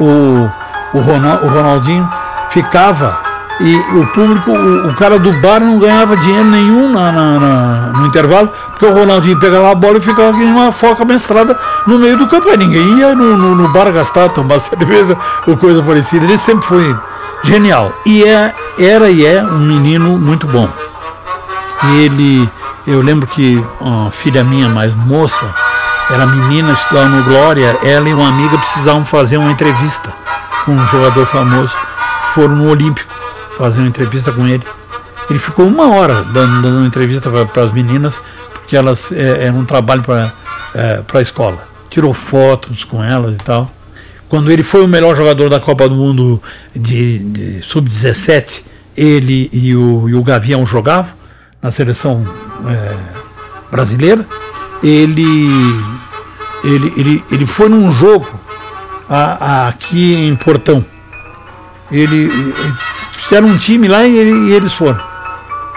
o, 0.00 0.50
o, 0.92 1.00
Ronald, 1.00 1.44
o 1.44 1.48
Ronaldinho 1.48 2.08
ficava 2.50 3.31
e 3.60 3.76
o 3.96 4.06
público, 4.08 4.50
o, 4.50 4.88
o, 4.88 4.94
cara 4.94 5.18
do 5.18 5.32
bar 5.40 5.60
não 5.60 5.78
ganhava 5.78 6.16
dinheiro 6.16 6.46
nenhum 6.46 6.90
na, 6.90 7.12
na, 7.12 7.38
na, 7.38 7.92
no 7.98 8.06
intervalo, 8.06 8.50
porque 8.70 8.86
o 8.86 8.92
Ronaldinho 8.92 9.38
pegava 9.38 9.70
a 9.70 9.74
bola 9.74 9.98
e 9.98 10.00
ficava 10.00 10.30
aqui 10.30 10.42
uma 10.42 10.72
foca 10.72 11.04
mestrada 11.04 11.56
no 11.86 11.98
meio 11.98 12.16
do 12.16 12.26
campo. 12.26 12.48
Aí 12.48 12.56
ninguém 12.56 12.98
ia 12.98 13.14
no, 13.14 13.36
no, 13.36 13.54
no, 13.54 13.68
bar 13.68 13.92
gastar, 13.92 14.30
tomar 14.30 14.58
cerveja 14.60 15.16
ou 15.46 15.56
coisa 15.56 15.82
parecida. 15.82 16.24
Ele 16.24 16.38
sempre 16.38 16.66
foi 16.66 16.96
genial. 17.44 17.92
E 18.06 18.24
é, 18.24 18.54
era 18.78 19.10
e 19.10 19.24
é 19.24 19.42
um 19.44 19.60
menino 19.60 20.18
muito 20.18 20.46
bom. 20.46 20.68
E 21.84 22.04
ele, 22.04 22.50
eu 22.86 23.02
lembro 23.02 23.26
que 23.26 23.64
a 23.80 24.10
filha 24.10 24.42
minha 24.42 24.68
mais 24.68 24.94
moça, 24.94 25.46
era 26.10 26.26
menina, 26.26 26.72
estudava 26.72 27.08
no 27.08 27.22
Glória, 27.22 27.76
ela 27.84 28.08
e 28.08 28.14
uma 28.14 28.28
amiga 28.28 28.58
precisavam 28.58 29.04
fazer 29.04 29.36
uma 29.36 29.50
entrevista 29.50 30.12
com 30.64 30.72
um 30.72 30.86
jogador 30.86 31.26
famoso. 31.26 31.76
Foram 32.34 32.56
no 32.56 32.68
Olímpico 32.68 33.11
fazer 33.56 33.80
uma 33.80 33.88
entrevista 33.88 34.32
com 34.32 34.46
ele. 34.46 34.62
Ele 35.28 35.38
ficou 35.38 35.66
uma 35.66 35.94
hora 35.94 36.24
dando, 36.24 36.62
dando 36.62 36.78
uma 36.78 36.86
entrevista 36.86 37.30
para 37.30 37.62
as 37.62 37.72
meninas, 37.72 38.20
porque 38.52 38.76
elas 38.76 39.12
é, 39.12 39.46
era 39.46 39.56
um 39.56 39.64
trabalho 39.64 40.02
para 40.02 40.32
é, 40.74 41.02
a 41.12 41.20
escola. 41.20 41.66
Tirou 41.88 42.12
fotos 42.12 42.84
com 42.84 43.02
elas 43.02 43.36
e 43.36 43.38
tal. 43.38 43.70
Quando 44.28 44.50
ele 44.50 44.62
foi 44.62 44.82
o 44.82 44.88
melhor 44.88 45.14
jogador 45.14 45.50
da 45.50 45.60
Copa 45.60 45.88
do 45.88 45.94
Mundo 45.94 46.42
de, 46.74 47.18
de 47.18 47.62
sub-17, 47.62 48.64
ele 48.96 49.48
e 49.52 49.76
o, 49.76 50.08
e 50.08 50.14
o 50.14 50.22
Gavião 50.22 50.64
jogavam 50.64 51.12
na 51.60 51.70
seleção 51.70 52.26
é, 52.66 52.96
brasileira. 53.70 54.26
Ele, 54.82 55.46
ele, 56.64 56.92
ele, 56.96 57.24
ele 57.30 57.46
foi 57.46 57.68
num 57.68 57.90
jogo 57.92 58.28
a, 59.08 59.64
a, 59.64 59.68
aqui 59.68 60.14
em 60.14 60.34
Portão. 60.34 60.84
Ele, 61.90 62.24
ele 62.24 62.74
fizeram 63.22 63.48
um 63.48 63.56
time 63.56 63.88
lá 63.88 64.04
e, 64.04 64.16
ele, 64.16 64.32
e 64.48 64.52
eles 64.52 64.72
foram. 64.72 65.00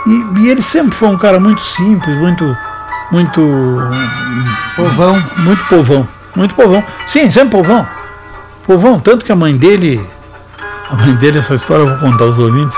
E, 0.06 0.42
e, 0.42 0.50
ele 0.50 0.62
sempre 0.62 0.96
foi 0.96 1.08
um 1.08 1.18
cara 1.18 1.40
muito 1.40 1.62
simples, 1.62 2.16
muito. 2.18 2.56
Muito. 3.12 3.42
Povão. 4.76 5.24
Muito 5.38 5.66
povão. 5.66 6.08
Muito 6.36 6.56
povão. 6.56 6.84
Sim, 7.06 7.30
sempre 7.32 7.58
povão. 7.58 7.88
Povão, 8.66 9.00
tanto 9.00 9.26
que 9.26 9.32
a 9.32 9.36
mãe 9.36 9.56
dele. 9.56 10.04
A 10.90 10.96
mãe 10.96 11.16
dele, 11.16 11.40
essa 11.40 11.56
história 11.56 11.84
eu 11.84 11.90
vou 11.90 11.98
contar 11.98 12.26
aos 12.26 12.38
ouvintes. 12.38 12.78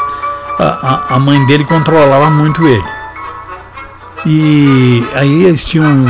A, 0.59 0.63
a, 0.65 1.15
a 1.15 1.19
mãe 1.19 1.45
dele 1.45 1.65
controlava 1.65 2.29
muito 2.29 2.65
ele. 2.67 2.85
E 4.25 5.07
aí 5.15 5.43
eles 5.43 5.65
tinham. 5.65 6.05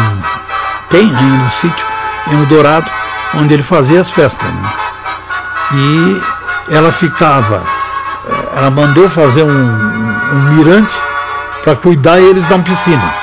Tem 0.90 1.04
ainda 1.04 1.44
um 1.44 1.50
sítio 1.50 1.86
em 2.32 2.44
Dourado 2.46 2.90
onde 3.36 3.54
ele 3.54 3.64
fazia 3.64 4.02
as 4.02 4.12
festas. 4.12 4.50
Né? 4.50 4.74
E 5.74 6.22
ela 6.74 6.92
ficava 6.92 7.77
ela 8.58 8.72
mandou 8.72 9.08
fazer 9.08 9.44
um, 9.44 9.70
um 10.34 10.56
mirante 10.56 11.00
para 11.64 11.76
cuidar 11.76 12.20
eles 12.20 12.48
da 12.48 12.58
piscina. 12.58 13.14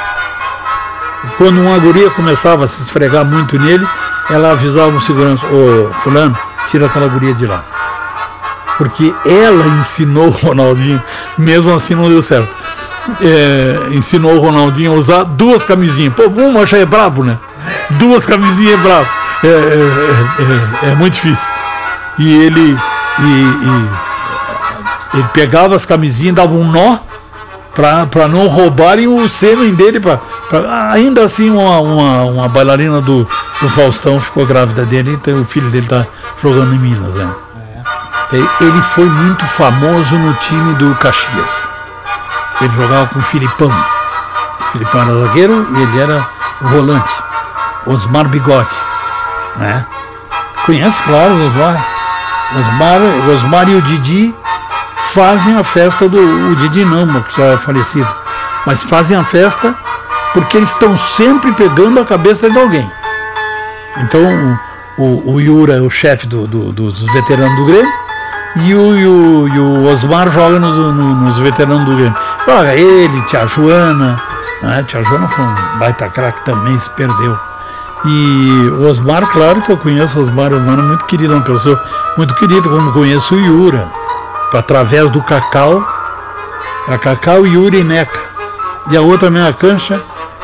E 1.25 1.27
quando 1.37 1.61
uma 1.61 1.77
guria 1.79 2.09
começava 2.11 2.67
a 2.67 2.69
se 2.69 2.83
esfregar 2.83 3.25
muito 3.25 3.59
nele, 3.59 3.85
ela 4.31 4.53
avisava 4.53 4.97
o 4.97 5.01
segurança, 5.01 5.45
ô 5.47 5.93
fulano, 5.95 6.39
tira 6.69 6.87
aquela 6.87 7.09
guria 7.09 7.35
de 7.35 7.49
lá. 7.49 7.65
Porque 8.79 9.13
ela 9.27 9.67
ensinou 9.81 10.29
o 10.29 10.31
Ronaldinho, 10.31 11.03
mesmo 11.37 11.75
assim 11.75 11.97
não 11.97 12.09
deu 12.09 12.23
certo. 12.23 12.55
É, 13.21 13.89
ensinou 13.91 14.37
o 14.37 14.41
Ronaldinho 14.41 14.93
a 14.93 14.95
usar 14.95 15.25
duas 15.25 15.65
camisinhas. 15.65 16.15
Pô, 16.15 16.29
uma 16.29 16.65
já 16.65 16.79
é 16.79 16.87
brabo, 16.87 17.25
né? 17.25 17.39
Duas 17.91 18.25
camisinhas 18.25 18.75
é 18.75 18.77
brabo. 18.77 19.09
É, 19.43 19.49
é, 19.49 20.87
é, 20.87 20.91
é 20.93 20.95
muito 20.95 21.15
difícil. 21.15 21.49
E 22.19 22.33
ele. 22.47 22.79
E, 23.19 23.23
e 23.23 24.04
ele 25.15 25.29
pegava 25.33 25.77
as 25.77 25.87
camisinhas, 25.87 26.35
dava 26.35 26.53
um 26.53 26.65
nó 26.71 26.99
para 27.75 28.29
não 28.29 28.47
roubarem 28.49 29.07
o 29.07 29.29
sêmen 29.29 29.75
dele. 29.75 30.01
Pra, 30.01 30.19
pra 30.49 30.91
ainda 30.91 31.23
assim, 31.23 31.51
uma, 31.51 31.81
uma, 31.81 32.23
uma, 32.23 32.49
bailarina 32.49 33.01
do, 33.01 33.29
do 33.61 33.71
Faustão 33.71 34.21
ficou 34.21 34.45
grávida 34.45 34.85
dele, 34.85 35.13
então 35.13 35.41
o 35.41 35.45
filho 35.45 35.71
dele 35.71 35.85
está 35.85 36.07
jogando 36.43 36.75
em 36.75 36.79
Minas. 36.79 37.15
Né? 37.15 37.33
Ele 38.61 38.83
foi 38.83 39.05
muito 39.05 39.47
famoso 39.47 40.19
no 40.19 40.35
time 40.35 40.75
do 40.75 40.95
Caxias. 40.97 41.69
Ele 42.61 42.73
jogava 42.77 43.07
com 43.07 43.21
o 43.21 43.23
Filipão. 43.23 43.73
O 44.61 44.65
Filipão 44.73 45.03
era 45.03 45.27
zagueiro 45.27 45.67
e 45.77 45.83
ele 45.83 46.01
era 46.01 46.29
volante. 46.61 47.13
Osmar 47.87 48.29
Bigode. 48.29 48.75
Né? 49.57 49.87
Conhece, 50.67 51.03
claro, 51.03 51.35
Osmar. 51.47 51.85
Osmar, 52.57 53.01
Osmar 53.31 53.69
e 53.69 53.75
o 53.77 53.83
Didi 53.83 54.35
fazem 55.15 55.57
a 55.57 55.63
festa 55.63 56.09
do. 56.09 56.57
Didi 56.57 56.85
não, 56.85 57.23
que 57.23 57.37
já 57.37 57.45
é 57.45 57.57
falecido. 57.57 58.13
Mas 58.67 58.83
fazem 58.83 59.17
a 59.17 59.25
festa 59.25 59.75
porque 60.33 60.57
eles 60.57 60.71
estão 60.71 60.97
sempre 60.97 61.53
pegando 61.53 62.01
a 62.01 62.05
cabeça 62.05 62.51
de 62.51 62.59
alguém. 62.59 62.91
Então 63.99 64.59
o, 64.99 65.35
o 65.35 65.41
Yura 65.41 65.75
é 65.77 65.81
o 65.81 65.89
chefe 65.89 66.27
do, 66.27 66.49
do, 66.49 66.73
dos 66.73 67.01
veteranos 67.13 67.57
do 67.57 67.65
Grêmio 67.65 67.93
e 68.57 68.75
o, 68.75 68.99
e 68.99 69.07
o, 69.07 69.49
e 69.49 69.59
o 69.59 69.85
Osmar 69.85 70.29
joga 70.31 70.59
no, 70.59 70.93
no, 70.93 71.15
nos 71.15 71.39
veteranos 71.39 71.85
do 71.87 71.95
Grêmio. 71.95 72.15
Joga 72.47 72.75
ele, 72.75 73.23
Tia 73.23 73.47
Joana, 73.47 74.21
né? 74.63 74.85
Tia 74.89 75.03
Joana 75.05 75.29
foi 75.29 75.45
um 75.45 75.79
baita 75.79 76.09
craque 76.09 76.45
também, 76.45 76.77
se 76.77 76.91
perdeu. 76.91 77.39
E 78.05 78.69
o 78.81 78.89
Osmar, 78.89 79.27
claro 79.31 79.63
que 79.63 79.71
eu 79.71 79.77
conheço 79.77 80.19
o 80.19 80.23
Osmar, 80.23 80.53
o 80.53 80.57
Osmar 80.57 80.79
é 80.79 80.83
muito 80.83 81.05
querido, 81.05 81.35
uma 81.35 81.43
pessoa 81.43 81.81
muito 82.17 82.35
querida, 82.35 82.69
como 82.69 82.93
conheço 82.93 83.35
o 83.35 83.39
Yura, 83.39 83.89
através 84.59 85.11
do 85.11 85.23
Cacau, 85.23 85.87
a 86.87 86.99
Cacau, 86.99 87.47
e 87.47 87.85
Neca. 87.85 88.21
E 88.91 88.97
a 88.97 89.01
outra 89.01 89.31
minha 89.31 89.53
cancha 89.53 90.01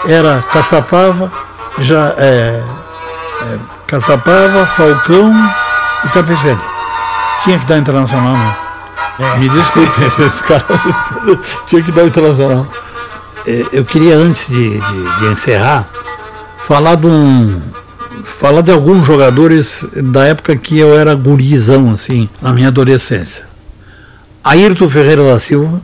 era 0.07 0.43
Caçapava, 0.51 1.31
já, 1.79 2.15
é, 2.17 2.63
é, 3.43 3.59
Caçapava, 3.87 4.67
Falcão 4.67 5.33
e 6.05 6.09
Capixele. 6.09 6.59
Tinha 7.43 7.59
que 7.59 7.67
dar 7.67 7.79
internacional, 7.79 8.37
né? 8.37 8.57
É. 9.19 9.39
Me 9.39 9.49
desculpe, 9.49 10.05
esses 10.05 10.41
caras 10.41 10.83
tinha 11.67 11.83
que 11.83 11.93
dar 11.93 12.05
internacional. 12.05 12.67
É, 13.47 13.67
eu 13.73 13.85
queria, 13.85 14.17
antes 14.17 14.49
de, 14.49 14.81
de, 14.81 15.19
de 15.19 15.27
encerrar, 15.27 15.87
falar 16.61 16.95
de 16.95 17.07
um, 17.07 17.61
falar 18.25 18.63
de 18.63 18.71
alguns 18.71 19.07
jogadores 19.07 19.87
da 19.95 20.25
época 20.25 20.57
que 20.57 20.79
eu 20.79 20.99
era 20.99 21.15
gurizão, 21.15 21.91
assim, 21.91 22.29
na 22.41 22.53
minha 22.53 22.69
adolescência. 22.69 23.49
Ayrton 24.43 24.89
Ferreira 24.89 25.25
da 25.25 25.39
Silva, 25.39 25.83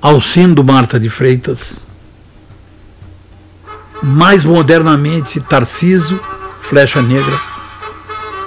Alcindo 0.00 0.64
Marta 0.64 0.98
de 0.98 1.10
Freitas, 1.10 1.86
mais 4.02 4.44
modernamente 4.44 5.40
Tarciso, 5.40 6.18
Flecha 6.58 7.02
Negra. 7.02 7.38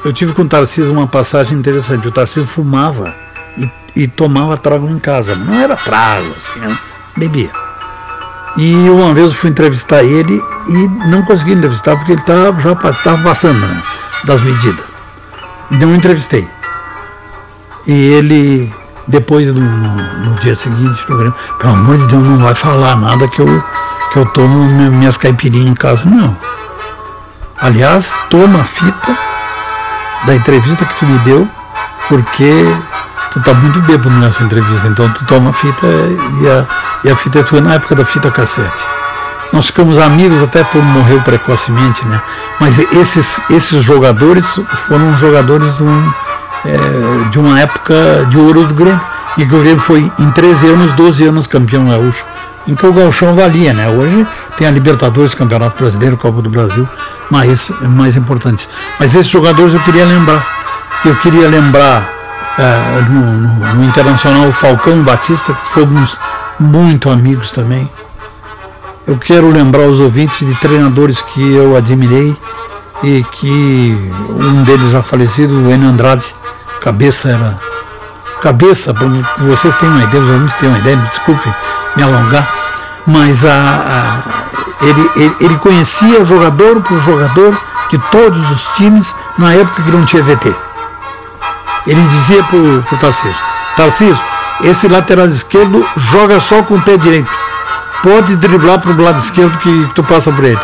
Eu 0.03 0.11
tive 0.11 0.33
com 0.33 0.41
o 0.41 0.47
Tarciso 0.47 0.91
uma 0.91 1.07
passagem 1.07 1.57
interessante. 1.57 2.07
O 2.07 2.11
Tarciso 2.11 2.47
fumava 2.47 3.15
e, 3.57 3.69
e 3.95 4.07
tomava 4.07 4.57
trago 4.57 4.89
em 4.89 4.99
casa, 4.99 5.35
não 5.35 5.53
era 5.53 5.77
trago, 5.77 6.33
assim, 6.35 6.59
né? 6.59 6.77
bebia. 7.15 7.51
E 8.57 8.89
uma 8.89 9.13
vez 9.13 9.27
eu 9.27 9.33
fui 9.33 9.49
entrevistar 9.49 10.03
ele 10.03 10.39
e 10.67 10.87
não 11.07 11.23
consegui 11.23 11.53
entrevistar 11.53 11.95
porque 11.95 12.11
ele 12.11 12.21
estava 12.21 12.59
já 12.61 12.75
passando 12.75 13.59
né, 13.59 13.83
das 14.25 14.41
medidas. 14.41 14.85
Então 15.71 15.95
entrevistei. 15.95 16.47
E 17.87 17.91
ele, 17.91 18.73
depois, 19.07 19.53
no, 19.53 19.61
no, 19.61 20.39
dia 20.39 20.55
seguinte, 20.55 21.05
Grêmio, 21.07 21.33
pelo 21.59 21.73
amor 21.73 21.97
de 21.97 22.07
Deus, 22.07 22.23
não 22.23 22.37
vai 22.37 22.55
falar 22.55 22.95
nada 22.95 23.27
que 23.27 23.41
eu, 23.41 23.63
que 24.11 24.19
eu 24.19 24.25
tomo 24.27 24.63
minhas 24.91 25.17
caipirinhas 25.17 25.67
em 25.67 25.73
casa. 25.73 26.05
Não. 26.05 26.35
Aliás, 27.59 28.15
toma 28.29 28.61
a 28.61 28.65
fita 28.65 29.17
da 30.25 30.35
entrevista 30.35 30.85
que 30.85 30.95
tu 30.95 31.05
me 31.05 31.17
deu, 31.19 31.47
porque 32.07 32.65
tu 33.31 33.41
tá 33.41 33.53
muito 33.53 33.81
bêbado 33.81 34.09
nessa 34.11 34.43
entrevista, 34.43 34.87
então 34.87 35.09
tu 35.09 35.25
toma 35.25 35.49
a 35.49 35.53
fita 35.53 35.85
e 36.41 36.49
a, 36.49 36.67
e 37.03 37.11
a 37.11 37.15
fita 37.15 37.39
é 37.39 37.43
tua 37.43 37.61
na 37.61 37.73
época 37.73 37.95
da 37.95 38.05
fita 38.05 38.31
cassete. 38.31 38.87
Nós 39.51 39.67
ficamos 39.67 39.99
amigos 39.99 40.41
até 40.41 40.63
por 40.63 40.81
morreu 40.81 41.21
precocemente, 41.21 42.07
né? 42.07 42.19
Mas 42.59 42.79
esses, 42.79 43.39
esses 43.49 43.83
jogadores 43.83 44.59
foram 44.87 45.15
jogadores 45.17 45.79
um, 45.79 46.13
é, 46.65 47.29
de 47.29 47.39
uma 47.39 47.59
época 47.59 48.25
de 48.29 48.37
ouro 48.37 48.65
do 48.67 48.73
Grêmio. 48.73 49.01
E 49.37 49.45
que 49.45 49.55
o 49.55 49.59
Grêmio 49.59 49.79
foi 49.79 50.11
em 50.19 50.31
13 50.31 50.67
anos, 50.67 50.91
12 50.93 51.27
anos 51.27 51.47
campeão 51.47 51.89
gaúcho. 51.89 52.25
Em 52.67 52.75
que 52.75 52.85
o 52.85 52.93
gauchão 52.93 53.35
valia, 53.35 53.73
né? 53.73 53.89
Hoje 53.89 54.25
tem 54.55 54.67
a 54.67 54.71
Libertadores, 54.71 55.35
Campeonato 55.35 55.77
Brasileiro, 55.77 56.15
Copa 56.15 56.41
do 56.41 56.49
Brasil, 56.49 56.87
mais, 57.29 57.71
mais 57.81 58.15
importantes. 58.15 58.69
Mas 58.99 59.15
esses 59.15 59.29
jogadores 59.29 59.73
eu 59.73 59.79
queria 59.81 60.05
lembrar. 60.05 60.47
Eu 61.03 61.15
queria 61.17 61.49
lembrar 61.49 62.09
é, 62.57 63.01
no, 63.09 63.21
no, 63.21 63.73
no, 63.73 63.83
Internacional 63.83 64.47
o 64.47 64.53
Falcão 64.53 64.99
e 64.99 65.03
Batista, 65.03 65.53
que 65.53 65.73
fomos 65.73 66.17
muito 66.59 67.09
amigos 67.09 67.51
também. 67.51 67.89
Eu 69.05 69.17
quero 69.17 69.51
lembrar 69.51 69.81
os 69.81 69.99
ouvintes 69.99 70.47
de 70.47 70.55
treinadores 70.61 71.21
que 71.21 71.53
eu 71.53 71.75
admirei 71.75 72.37
e 73.03 73.23
que 73.31 74.11
um 74.29 74.63
deles 74.63 74.89
já 74.91 75.03
falecido, 75.03 75.53
o 75.55 75.71
Enio 75.71 75.89
Andrade, 75.89 76.33
cabeça 76.81 77.29
era. 77.29 77.59
Cabeça, 78.41 78.93
vocês 79.37 79.75
terem 79.77 79.93
uma 79.93 80.03
ideia, 80.03 80.23
os 80.23 80.29
ouvintes 80.29 80.55
têm 80.55 80.67
uma 80.69 80.79
ideia, 80.79 80.97
me 80.97 81.03
desculpe 81.03 81.53
me 81.95 82.03
alongar, 82.03 82.49
mas 83.05 83.45
a, 83.45 83.53
a 83.53 84.85
ele, 84.85 85.11
ele, 85.15 85.35
ele 85.39 85.55
conhecia 85.57 86.25
jogador 86.25 86.81
por 86.81 86.99
jogador 87.01 87.57
de 87.89 87.97
todos 88.11 88.51
os 88.51 88.67
times 88.75 89.15
na 89.37 89.53
época 89.53 89.83
que 89.83 89.91
não 89.91 90.05
tinha 90.05 90.23
VT. 90.23 90.53
Ele 91.87 92.01
dizia 92.01 92.43
para 92.43 92.57
o 92.57 92.97
Tarcísio: 92.99 93.35
Tarcísio, 93.75 94.25
esse 94.61 94.87
lateral 94.87 95.27
esquerdo 95.27 95.87
joga 95.95 96.39
só 96.39 96.63
com 96.63 96.75
o 96.75 96.81
pé 96.81 96.97
direito. 96.97 97.29
Pode 98.01 98.35
driblar 98.35 98.79
para 98.79 98.91
o 98.91 99.01
lado 99.01 99.19
esquerdo 99.19 99.57
que 99.59 99.89
tu 99.95 100.03
passa 100.03 100.31
por 100.31 100.43
ele. 100.43 100.59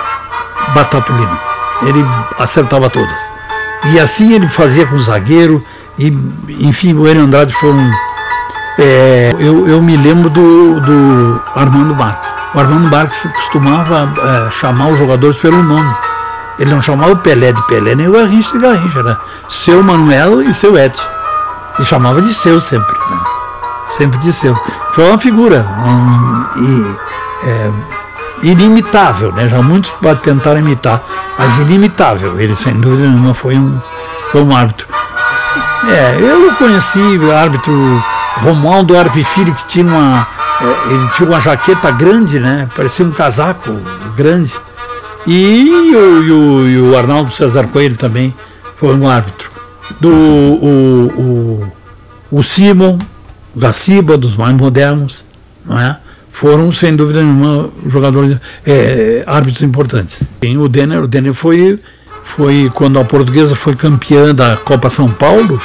Batatulino. 0.73 1.48
Ele 1.83 2.05
acertava 2.37 2.89
todas. 2.89 3.19
E 3.85 3.99
assim 3.99 4.33
ele 4.33 4.47
fazia 4.47 4.85
com 4.85 4.95
o 4.95 4.99
zagueiro. 4.99 5.63
E, 5.97 6.07
enfim, 6.59 6.93
o 6.93 7.07
Enio 7.07 7.23
Andrade 7.23 7.53
foi 7.53 7.71
um. 7.71 7.93
É, 8.77 9.35
eu, 9.39 9.67
eu 9.67 9.81
me 9.81 9.97
lembro 9.97 10.29
do, 10.29 10.79
do 10.79 11.41
Armando 11.55 11.95
Marques. 11.95 12.33
O 12.53 12.59
Armando 12.59 12.89
Marques 12.89 13.23
costumava 13.35 14.09
é, 14.17 14.51
chamar 14.51 14.89
os 14.89 14.99
jogadores 14.99 15.37
pelo 15.37 15.61
nome. 15.61 15.93
Ele 16.57 16.71
não 16.71 16.81
chamava 16.81 17.13
o 17.13 17.17
Pelé 17.17 17.53
de 17.53 17.61
Pelé, 17.67 17.95
nem 17.95 18.07
o 18.07 18.11
Garrincha 18.11 18.51
de 18.51 18.59
Garrincha, 18.59 19.03
né? 19.03 19.15
Seu 19.47 19.81
Manuel 19.81 20.41
e 20.41 20.53
seu 20.53 20.77
Edson. 20.77 21.07
Ele 21.77 21.85
chamava 21.85 22.21
de 22.21 22.33
seu 22.33 22.59
sempre, 22.59 22.93
né? 22.93 23.17
Sempre 23.85 24.19
de 24.19 24.31
seu. 24.33 24.55
Foi 24.91 25.07
uma 25.07 25.17
figura 25.17 25.65
um, 25.85 26.61
e, 26.61 26.97
é, 27.47 27.71
inimitável, 28.43 29.31
né? 29.31 29.47
Já 29.47 29.61
muitos 29.61 29.93
tentaram 30.21 30.59
imitar, 30.59 31.01
mas 31.37 31.57
inimitável. 31.59 32.39
Ele, 32.39 32.55
sem 32.55 32.73
dúvida 32.73 33.07
nenhuma, 33.07 33.33
foi 33.33 33.57
um, 33.57 33.79
foi 34.31 34.41
um 34.41 34.55
árbitro. 34.55 34.87
É, 35.87 36.17
eu 36.19 36.53
conheci 36.55 36.99
o 36.99 37.35
árbitro 37.35 37.73
Romualdo 38.37 38.97
Arpe 38.97 39.23
Filho, 39.23 39.53
que 39.55 39.65
tinha 39.67 39.85
uma. 39.85 40.27
É, 40.61 40.93
ele 40.93 41.07
tinha 41.09 41.29
uma 41.29 41.39
jaqueta 41.39 41.91
grande, 41.91 42.39
né? 42.39 42.69
Parecia 42.75 43.05
um 43.05 43.11
casaco 43.11 43.71
grande 44.15 44.53
e 45.27 45.69
o, 45.95 46.23
e 46.23 46.31
o, 46.31 46.67
e 46.67 46.81
o 46.81 46.97
Arnaldo 46.97 47.31
César 47.31 47.67
Coelho 47.67 47.97
também 47.97 48.33
foi 48.75 48.95
um 48.95 49.07
árbitro. 49.07 49.51
Do, 49.99 50.09
o, 50.09 51.07
o, 51.17 51.73
o 52.31 52.43
Simon, 52.43 52.97
o 53.55 53.59
Gaciba, 53.59 54.17
dos 54.17 54.37
mais 54.37 54.55
modernos, 54.55 55.25
não 55.65 55.79
é? 55.79 55.97
Foram, 56.31 56.71
sem 56.71 56.95
dúvida 56.95 57.21
nenhuma, 57.21 57.69
jogadores, 57.87 58.37
é, 58.65 59.23
árbitros 59.27 59.63
importantes. 59.63 60.23
O 60.59 60.67
Denner, 60.69 61.03
o 61.03 61.07
Denner 61.07 61.33
foi, 61.33 61.79
foi, 62.21 62.71
quando 62.73 62.99
a 62.99 63.05
portuguesa 63.05 63.55
foi 63.55 63.75
campeã 63.75 64.33
da 64.33 64.57
Copa 64.57 64.89
São 64.89 65.11
Paulo, 65.11 65.59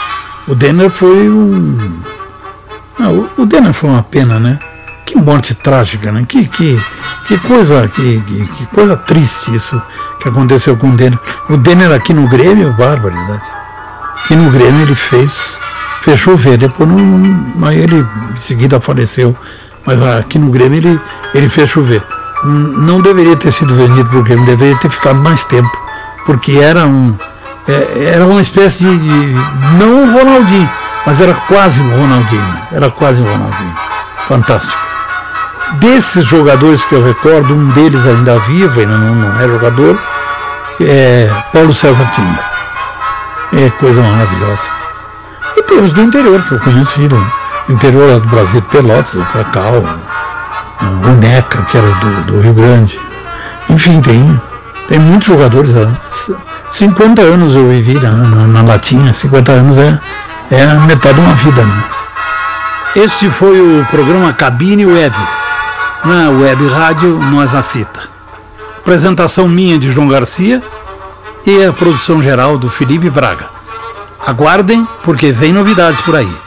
o 0.47 0.55
Denner 0.55 0.91
foi 0.91 1.29
um. 1.29 2.01
Não, 2.99 3.31
o 3.39 3.47
Denner 3.47 3.73
foi 3.73 3.91
uma 3.91 4.03
pena, 4.03 4.39
né? 4.39 4.59
Que 5.05 5.17
morte 5.17 5.55
trágica, 5.55 6.11
né? 6.13 6.25
Que, 6.27 6.47
que, 6.47 6.81
que 7.27 7.39
coisa, 7.39 7.89
que, 7.89 8.21
que, 8.21 8.47
que, 8.47 8.67
coisa 8.67 8.97
triste 8.97 9.55
isso 9.55 9.81
que 10.21 10.29
aconteceu 10.29 10.77
com 10.77 10.91
o 10.91 10.97
Denner. 10.97 11.19
O 11.49 11.57
Denner 11.57 11.93
aqui 11.93 12.13
no 12.15 12.29
Grêmio, 12.29 12.73
barbaridade. 12.73 13.45
Aqui 14.25 14.37
no 14.37 14.51
Grêmio 14.51 14.83
ele 14.83 14.95
fez, 14.95 15.59
fez 16.01 16.19
chover, 16.19 16.57
depois 16.57 16.89
não, 16.89 17.67
aí 17.67 17.81
ele 17.81 18.07
em 18.33 18.37
seguida 18.37 18.81
faleceu. 18.81 19.37
Mas 19.87 20.03
aqui 20.03 20.39
no 20.39 20.51
Grêmio 20.51 20.79
ele, 20.79 21.01
ele 21.35 21.49
fez 21.49 21.71
chover. 21.71 22.03
Não 22.45 23.01
deveria 23.01 23.37
ter 23.37 23.51
sido 23.51 23.75
vendido 23.75 24.09
para 24.09 24.19
o 24.19 24.23
Grêmio, 24.23 24.45
deveria 24.45 24.77
ter 24.77 24.91
ficado 24.91 25.19
mais 25.19 25.45
tempo, 25.45 25.71
porque 26.27 26.53
era 26.53 26.87
um 26.87 27.17
é, 27.67 28.13
era 28.15 28.27
uma 28.27 28.43
espécie 28.43 28.85
de, 28.85 28.99
de 28.99 29.35
não 29.79 30.05
o 30.05 30.13
Ronaldinho, 30.13 30.71
mas 31.07 31.21
era 31.21 31.35
quase 31.35 31.81
o 31.81 31.91
Ronaldinho, 31.91 32.43
né? 32.43 32.69
era 32.73 32.91
quase 32.91 33.23
o 33.23 33.25
Ronaldinho. 33.25 33.75
Fantástico. 34.27 34.83
Desses 35.81 36.25
jogadores 36.25 36.85
que 36.85 36.95
eu 36.95 37.05
recordo, 37.05 37.55
um 37.55 37.71
deles 37.71 38.07
ainda 38.07 38.39
vivo, 38.41 38.81
ainda 38.81 38.97
não, 38.97 39.15
não 39.15 39.41
é 39.41 39.49
jogador, 39.49 39.99
é 40.81 41.31
Paulo 41.53 41.73
César 41.73 42.07
Tinga. 42.15 42.55
É 43.53 43.71
coisa 43.71 44.03
maravilhosa. 44.03 44.69
E 45.57 45.63
tem 45.63 45.79
os 45.83 45.93
do 45.93 46.03
interior 46.03 46.43
que 46.43 46.53
eu 46.53 46.61
conheci, 46.61 47.03
né? 47.03 47.33
Interior 47.69 48.21
do 48.21 48.29
Brasil, 48.29 48.61
Pelotas, 48.63 49.15
o 49.15 49.25
Cacau, 49.25 49.83
o 50.81 51.09
Neca, 51.21 51.63
que 51.63 51.79
era 51.79 51.91
do, 51.95 52.25
do 52.25 52.41
Rio 52.41 52.55
Grande. 52.55 53.01
Enfim, 53.71 54.01
tem, 54.01 54.41
tem 54.89 54.99
muitos 54.99 55.29
jogadores. 55.29 55.73
Né? 55.73 55.97
50 56.71 57.23
anos 57.23 57.55
eu 57.55 57.69
vivi 57.69 57.95
na, 57.95 58.11
na, 58.11 58.47
na 58.47 58.63
Latinha, 58.63 59.13
50 59.13 59.53
anos 59.53 59.79
é, 59.79 59.99
é 60.51 60.67
metade 60.87 61.15
de 61.15 61.21
uma 61.21 61.35
vida, 61.35 61.65
né? 61.65 61.85
Este 62.97 63.29
foi 63.29 63.61
o 63.61 63.85
programa 63.87 64.33
Cabine 64.33 64.87
Web, 64.87 65.17
na 66.05 66.31
Web 66.31 66.69
Rádio 66.69 67.19
Nós 67.19 67.53
na 67.53 67.63
Fita. 67.63 68.03
Apresentação 68.79 69.49
minha 69.49 69.79
de 69.79 69.91
João 69.91 70.07
Garcia 70.07 70.63
e 71.47 71.65
a 71.65 71.73
produção 71.73 72.23
geral 72.23 72.59
do 72.59 72.69
Felipe 72.69 73.11
Braga. 73.11 73.49
Aguardem, 74.25 74.87
porque 75.03 75.33
vem 75.33 75.53
novidades 75.53 76.01
por 76.03 76.15
aí. 76.15 76.44